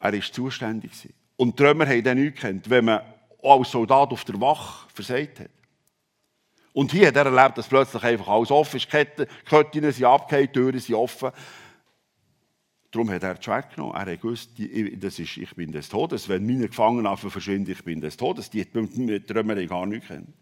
Er 0.00 0.12
war 0.12 0.20
zuständig. 0.20 0.92
Und 1.36 1.58
die 1.58 1.62
Römer 1.62 1.86
haben 1.86 2.02
den 2.02 2.18
nicht 2.18 2.36
gekannt, 2.36 2.68
wenn 2.70 2.84
man 2.84 3.02
als 3.42 3.70
Soldat 3.70 4.10
auf 4.10 4.24
der 4.24 4.40
Wache 4.40 4.88
versagt 4.92 5.40
hat. 5.40 5.50
Und 6.72 6.92
hier 6.92 7.08
hat 7.08 7.16
er 7.16 7.26
erlebt, 7.26 7.58
dass 7.58 7.68
plötzlich 7.68 8.02
einfach 8.02 8.28
alles 8.28 8.50
offen 8.50 8.76
ist, 8.76 8.88
Ketten, 8.88 9.26
Ketten 9.44 9.90
sind 9.90 10.04
abgehängt, 10.04 10.52
Türen 10.52 10.78
sind 10.78 10.94
offen. 10.94 11.30
Darum 12.90 13.10
hat 13.10 13.22
er 13.22 13.34
das 13.34 13.44
Schwert 13.44 13.74
genommen. 13.74 13.94
Er 13.94 14.12
hat 14.12 14.20
gewusst, 14.20 14.50
das 14.96 15.18
ist, 15.18 15.36
ich 15.36 15.54
bin 15.54 15.72
des 15.72 15.88
Todes. 15.88 16.28
Wenn 16.28 16.46
meine 16.46 16.68
Gefangenen 16.68 17.16
verschwinden, 17.16 17.72
ich 17.72 17.84
bin 17.84 18.00
des 18.00 18.16
Todes. 18.16 18.48
Die 18.48 18.66
mit 18.72 19.34
Römer 19.34 19.56
gar 19.66 19.86
nicht 19.86 20.06
kennen. 20.06 20.32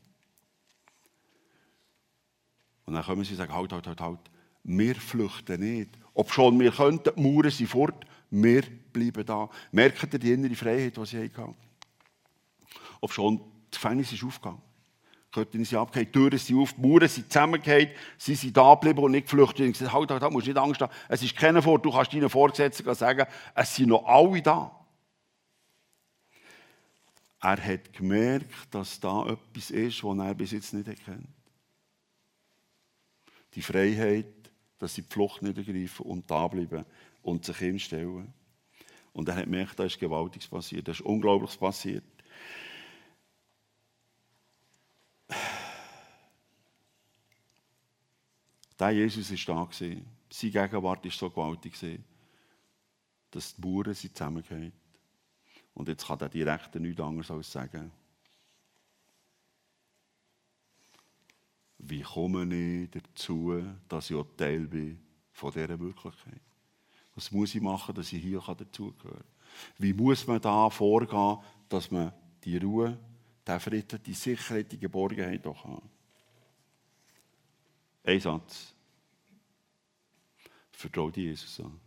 Und 2.85 2.95
dann 2.95 3.03
kommen 3.03 3.25
sie 3.25 3.33
und 3.33 3.39
sagen, 3.39 3.53
halt, 3.53 3.73
halt, 3.73 3.87
halt, 3.87 4.01
halt. 4.01 4.21
Wir 4.63 4.95
flüchten 4.95 5.61
nicht. 5.61 5.91
Ob 6.15 6.33
schon 6.33 6.59
wir 6.61 6.71
könnten, 6.71 7.11
die 7.17 7.23
Mauern 7.23 7.51
sind 7.51 7.69
fort, 7.69 8.05
wir 8.31 8.63
bleiben 8.93 9.25
da. 9.25 9.49
Merkt 9.73 10.13
ihr 10.13 10.19
die 10.19 10.33
innere 10.33 10.55
Freiheit, 10.55 10.97
die 10.97 11.07
sie 11.07 11.25
hatten? 11.25 11.55
Ob 13.01 13.13
schon 13.13 13.41
das 13.71 13.81
Gefängnis 13.81 14.13
ist 14.13 14.25
aufgegangen. 14.25 14.63
Göttin 15.37 15.65
sind 15.65 15.79
abgehängt, 15.79 16.15
Türen 16.15 16.39
sind 16.39 16.59
auf, 16.59 16.73
die 16.73 16.81
Mauern 16.81 17.09
sind 17.09 17.31
zusammengehängt, 17.31 17.91
sie 18.17 18.35
sind 18.35 18.57
da 18.57 18.75
geblieben 18.75 19.01
und 19.01 19.13
nicht 19.13 19.25
geflüchtet. 19.25 19.67
Und 19.67 19.73
gesagt, 19.73 19.93
halt, 19.93 20.11
halt, 20.11 20.23
halt, 20.23 20.33
musst 20.33 20.47
nicht 20.47 20.57
Angst 20.57 20.81
haben, 20.81 20.93
es 21.09 21.23
ist 21.23 21.37
keiner 21.37 21.61
vor, 21.61 21.79
du 21.79 21.91
kannst 21.91 22.13
deinen 22.15 22.31
Vorgesetzten 22.31 22.95
sagen, 22.95 23.27
es 23.55 23.77
sind 23.77 23.91
noch 23.91 24.07
alle 24.07 24.41
da. 24.41 24.73
Er 27.41 27.63
hat 27.63 27.93
gemerkt, 27.93 28.51
dass 28.71 28.99
da 28.99 29.27
etwas 29.27 29.71
ist, 29.71 30.03
was 30.03 30.19
er 30.19 30.35
bis 30.35 30.53
jetzt 30.53 30.73
nicht 30.73 31.05
kennt. 31.05 31.29
Die 33.55 33.63
Freiheit, 33.63 34.27
dass 34.79 34.95
sie 34.95 35.03
die 35.03 35.13
Flucht 35.13 35.43
nicht 35.43 35.59
ergreifen 35.59 36.07
und 36.07 36.31
da 36.31 36.49
bleiben 36.49 36.85
und 37.27 37.45
sich 37.45 37.57
hinstellen. 37.57 38.33
Und 39.13 39.29
er 39.29 39.35
hat 39.35 39.45
gemerkt, 39.45 39.79
da 39.79 39.85
ist 39.85 39.99
Gewaltiges 39.99 40.47
passiert, 40.47 40.87
da 40.87 40.93
ist 40.93 41.01
Unglaubliches 41.01 41.57
passiert. 41.57 42.05
Der 48.79 48.91
Jesus 48.91 49.49
war 49.49 49.67
da. 49.67 49.73
Seine 49.73 50.53
Gegenwart 50.53 51.05
war 51.05 51.11
so 51.11 51.31
gewaltig, 51.31 51.73
dass 53.31 53.55
die 53.57 53.61
Bauern 53.61 53.95
zusammengehen. 53.95 54.73
Und 55.75 55.89
jetzt 55.89 56.07
kann 56.07 56.19
der 56.19 56.29
Direkte 56.29 56.79
nichts 56.79 57.01
anderes 57.01 57.31
als 57.31 57.51
sagen. 57.51 57.91
Wie 61.79 62.03
komme 62.03 62.45
ich 62.55 62.91
dazu, 62.91 63.65
dass 63.89 64.11
ich 64.11 64.17
auch 64.17 64.29
Teil 64.37 64.67
bin 64.69 65.01
von 65.33 65.53
dieser 65.53 65.79
Wirklichkeit? 65.81 66.41
Was 67.17 67.33
muss 67.33 67.55
ich 67.55 67.61
machen, 67.61 67.95
dass 67.95 68.13
ich 68.13 68.23
hier 68.23 68.41
dazugehören 68.41 69.17
kann? 69.17 69.25
Wie 69.79 69.93
muss 69.93 70.27
man 70.27 70.41
da 70.41 70.71
vorgehen, 70.71 71.39
dass 71.69 71.91
man 71.91 72.13
die 72.45 72.59
Ruhe, 72.59 72.97
den 73.47 73.61
Frieden, 73.61 74.01
die 74.05 74.13
Sicherheit, 74.13 74.71
die 74.71 74.79
Geborgenheit 74.79 75.45
auch 75.47 75.65
hat? 75.65 75.83
Ein 78.05 78.21
Satz. 78.21 78.75
Vertraue 80.71 81.11
dir 81.11 81.25
Jesus 81.25 81.59
an. 81.59 81.81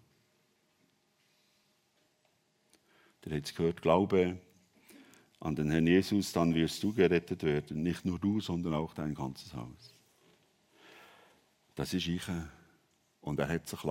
Ihr 3.25 3.35
habt 3.35 3.45
es 3.45 3.53
gehört, 3.53 3.81
Glaube 3.81 4.39
an 5.39 5.55
den 5.55 5.71
Herrn 5.71 5.87
Jesus, 5.87 6.33
dann 6.33 6.53
wirst 6.53 6.83
du 6.83 6.93
gerettet 6.93 7.43
werden. 7.43 7.81
Nicht 7.81 8.03
nur 8.03 8.19
du, 8.19 8.41
sondern 8.41 8.73
auch 8.73 8.93
dein 8.93 9.13
ganzes 9.13 9.53
Haus. 9.53 9.93
Das 11.75 11.93
ist 11.93 12.07
ich. 12.07 12.23
Und 13.21 13.39
er 13.39 13.47
hat 13.47 13.67
sich 13.67 13.83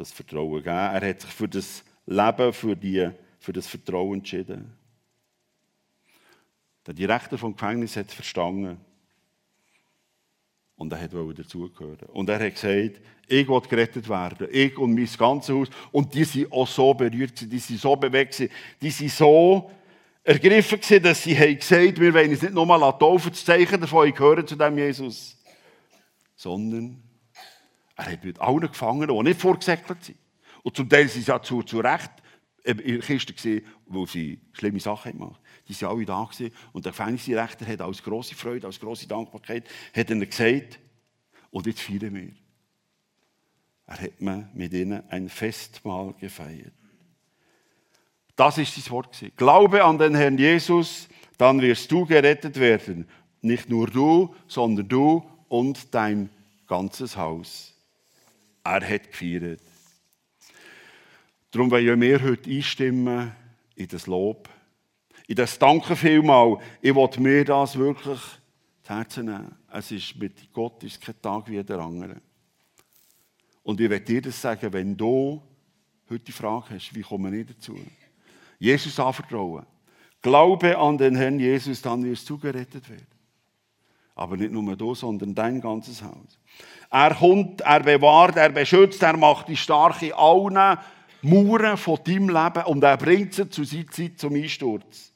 das 0.00 0.12
Vertrauen 0.12 0.54
gegeben. 0.54 0.76
Er 0.76 1.08
hat 1.08 1.20
sich 1.20 1.30
für 1.30 1.48
das 1.48 1.84
Leben, 2.06 2.52
für, 2.52 2.74
die, 2.74 3.10
für 3.38 3.52
das 3.52 3.66
Vertrauen 3.66 4.18
entschieden. 4.18 4.72
Der 6.86 6.94
Direktor 6.94 7.38
vom 7.38 7.52
Gefängnis 7.52 7.96
hat 7.96 8.10
verstanden, 8.10 8.78
und 10.76 10.90
er 10.94 11.12
wollte 11.12 11.42
dazugehören. 11.42 12.08
Und 12.08 12.30
er 12.30 12.40
hat 12.40 12.54
gesagt, 12.54 13.02
ich 13.28 13.46
will 13.46 13.60
gerettet 13.60 14.08
werden. 14.08 14.48
Ich 14.50 14.78
und 14.78 14.94
mein 14.94 15.08
ganzes 15.18 15.54
Haus. 15.54 15.68
Und 15.92 16.14
die 16.14 16.24
sind 16.24 16.50
auch 16.50 16.66
so 16.66 16.94
berührt, 16.94 17.52
die 17.52 17.58
sind 17.58 17.78
so 17.78 17.94
bewegt, 17.96 18.48
die 18.80 18.90
sind 18.90 19.10
so 19.10 19.70
ergriffen 20.24 20.80
dass 21.02 21.22
sie 21.22 21.38
haben 21.38 21.58
gesagt, 21.58 22.00
wir 22.00 22.14
wollen 22.14 22.30
uns 22.30 22.40
nicht 22.40 22.54
nur 22.54 22.64
mal 22.64 22.92
taufen, 22.92 23.30
das 23.30 23.44
Zeichen 23.44 23.78
davon, 23.78 24.08
ich 24.08 24.14
gehöre 24.14 24.46
zu 24.46 24.56
dem 24.56 24.78
Jesus. 24.78 25.36
Sondern 26.34 27.02
er 28.00 28.12
hat 28.12 28.24
mit 28.24 28.40
allen 28.40 28.60
Gefangenen, 28.60 29.14
die 29.14 29.22
nicht 29.22 29.40
vorgesäckelt 29.40 30.02
sind. 30.02 30.18
Und 30.62 30.74
zum 30.74 30.88
Teil 30.88 31.08
sind 31.08 31.24
sie 31.24 31.30
ja 31.30 31.42
zu, 31.42 31.62
zu 31.62 31.80
Recht 31.80 32.10
in 32.64 32.76
der 32.76 32.98
Kiste 33.00 33.62
wo 33.86 34.06
sie 34.06 34.40
schlimme 34.52 34.80
Sachen 34.80 35.12
gemacht 35.12 35.36
haben. 35.36 35.64
Die 35.68 35.80
waren 35.82 35.96
alle 35.96 36.06
da 36.06 36.24
gewesen. 36.24 36.54
Und 36.72 36.84
der 36.84 36.92
Gefängnisdirektor 36.92 37.66
hat 37.66 37.80
als 37.80 38.02
große 38.02 38.34
Freude, 38.34 38.66
als 38.66 38.80
große 38.80 39.06
Dankbarkeit, 39.06 39.68
hat 39.94 40.10
ihnen 40.10 40.28
gesagt, 40.28 40.78
und 41.50 41.66
jetzt 41.66 41.80
feiern 41.80 42.14
wir. 42.14 42.32
Er 43.86 44.00
hat 44.00 44.54
mit 44.54 44.72
ihnen 44.72 45.02
ein 45.10 45.28
Festmahl 45.28 46.14
gefeiert. 46.14 46.72
Das 48.36 48.56
ist 48.58 48.76
das 48.76 48.90
Wort. 48.90 49.12
Gewesen. 49.12 49.32
Glaube 49.36 49.84
an 49.84 49.98
den 49.98 50.14
Herrn 50.14 50.38
Jesus, 50.38 51.08
dann 51.36 51.60
wirst 51.60 51.90
du 51.90 52.06
gerettet 52.06 52.58
werden. 52.58 53.08
Nicht 53.42 53.68
nur 53.68 53.88
du, 53.88 54.34
sondern 54.46 54.88
du 54.88 55.24
und 55.48 55.94
dein 55.94 56.30
ganzes 56.66 57.16
Haus. 57.16 57.74
Er 58.62 58.88
hat 58.88 59.10
gefeiert. 59.10 59.60
Darum 61.50 61.70
wollen 61.70 62.00
wir 62.00 62.22
heute 62.22 62.50
einstimmen 62.50 63.32
in 63.74 63.88
das 63.88 64.06
Lob, 64.06 64.48
in 65.26 65.36
das 65.36 65.58
Danke 65.58 65.96
vielmal. 65.96 66.58
Ich 66.80 66.94
will 66.94 67.08
mir 67.18 67.44
das 67.44 67.76
wirklich 67.76 68.20
zu 68.82 68.94
Herzen 68.94 69.26
nehmen. 69.26 69.56
Es 69.72 69.90
ist 69.90 70.16
mit 70.16 70.52
Gott 70.52 70.82
ist 70.84 71.00
kein 71.00 71.20
Tag 71.20 71.48
wie 71.48 71.62
der 71.62 71.78
andere. 71.78 72.20
Und 73.62 73.80
ich 73.80 73.90
werde 73.90 74.04
dir 74.04 74.22
das 74.22 74.40
sagen, 74.40 74.72
wenn 74.72 74.96
du 74.96 75.42
heute 76.08 76.24
die 76.24 76.32
Frage 76.32 76.74
hast, 76.74 76.94
wie 76.94 77.02
komme 77.02 77.36
ich 77.36 77.46
dazu? 77.46 77.78
Jesus 78.58 78.98
anvertrauen. 78.98 79.64
Glaube 80.22 80.76
an 80.76 80.98
den 80.98 81.16
Herrn 81.16 81.38
Jesus, 81.40 81.80
dann 81.80 82.04
wirst 82.04 82.28
du 82.28 82.38
gerettet 82.38 82.88
werden. 82.88 83.19
Aber 84.20 84.36
nicht 84.36 84.52
nur 84.52 84.76
du, 84.76 84.94
sondern 84.94 85.34
dein 85.34 85.62
ganzes 85.62 86.02
Haus. 86.02 86.38
Er 86.90 87.14
kommt, 87.14 87.62
er 87.62 87.80
bewahrt, 87.80 88.36
er 88.36 88.50
beschützt, 88.50 89.02
er 89.02 89.16
macht 89.16 89.48
die 89.48 89.56
starke 89.56 90.14
allen 90.14 90.78
Mauern 91.22 91.78
von 91.78 91.98
deinem 92.04 92.28
Leben 92.28 92.64
und 92.66 92.84
er 92.84 92.98
bringt 92.98 93.32
sie 93.32 93.48
zu 93.48 93.64
seiner 93.64 93.86
Zeit 93.86 94.18
zum 94.18 94.34
Einsturz. 94.34 95.10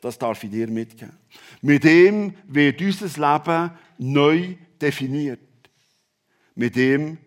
Das 0.00 0.18
darf 0.18 0.42
ich 0.42 0.50
dir 0.50 0.66
mitgeben. 0.66 1.16
Mit 1.62 1.84
dem 1.84 2.34
wird 2.48 2.80
unser 2.80 3.06
Leben 3.06 3.70
neu 3.98 4.56
definiert. 4.80 5.38
Mit 6.56 6.74
dem 6.74 7.18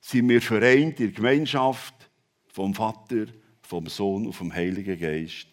sind 0.00 0.28
wir 0.28 0.40
vereint 0.40 1.00
in 1.00 1.06
der 1.06 1.16
Gemeinschaft 1.16 1.94
vom 2.46 2.72
Vater, 2.72 3.26
vom 3.60 3.88
Sohn 3.88 4.26
und 4.26 4.34
vom 4.34 4.54
Heiligen 4.54 5.00
Geist. 5.00 5.48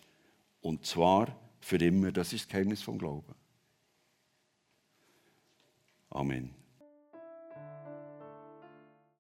Und 0.62 0.86
zwar 0.86 1.36
für 1.60 1.78
immer. 1.78 2.12
Das 2.12 2.34
ist 2.34 2.46
das 2.46 2.50
Geheimnis 2.50 2.84
vom 2.84 3.00
Glauben. 3.00 3.41
Amen. 6.14 6.61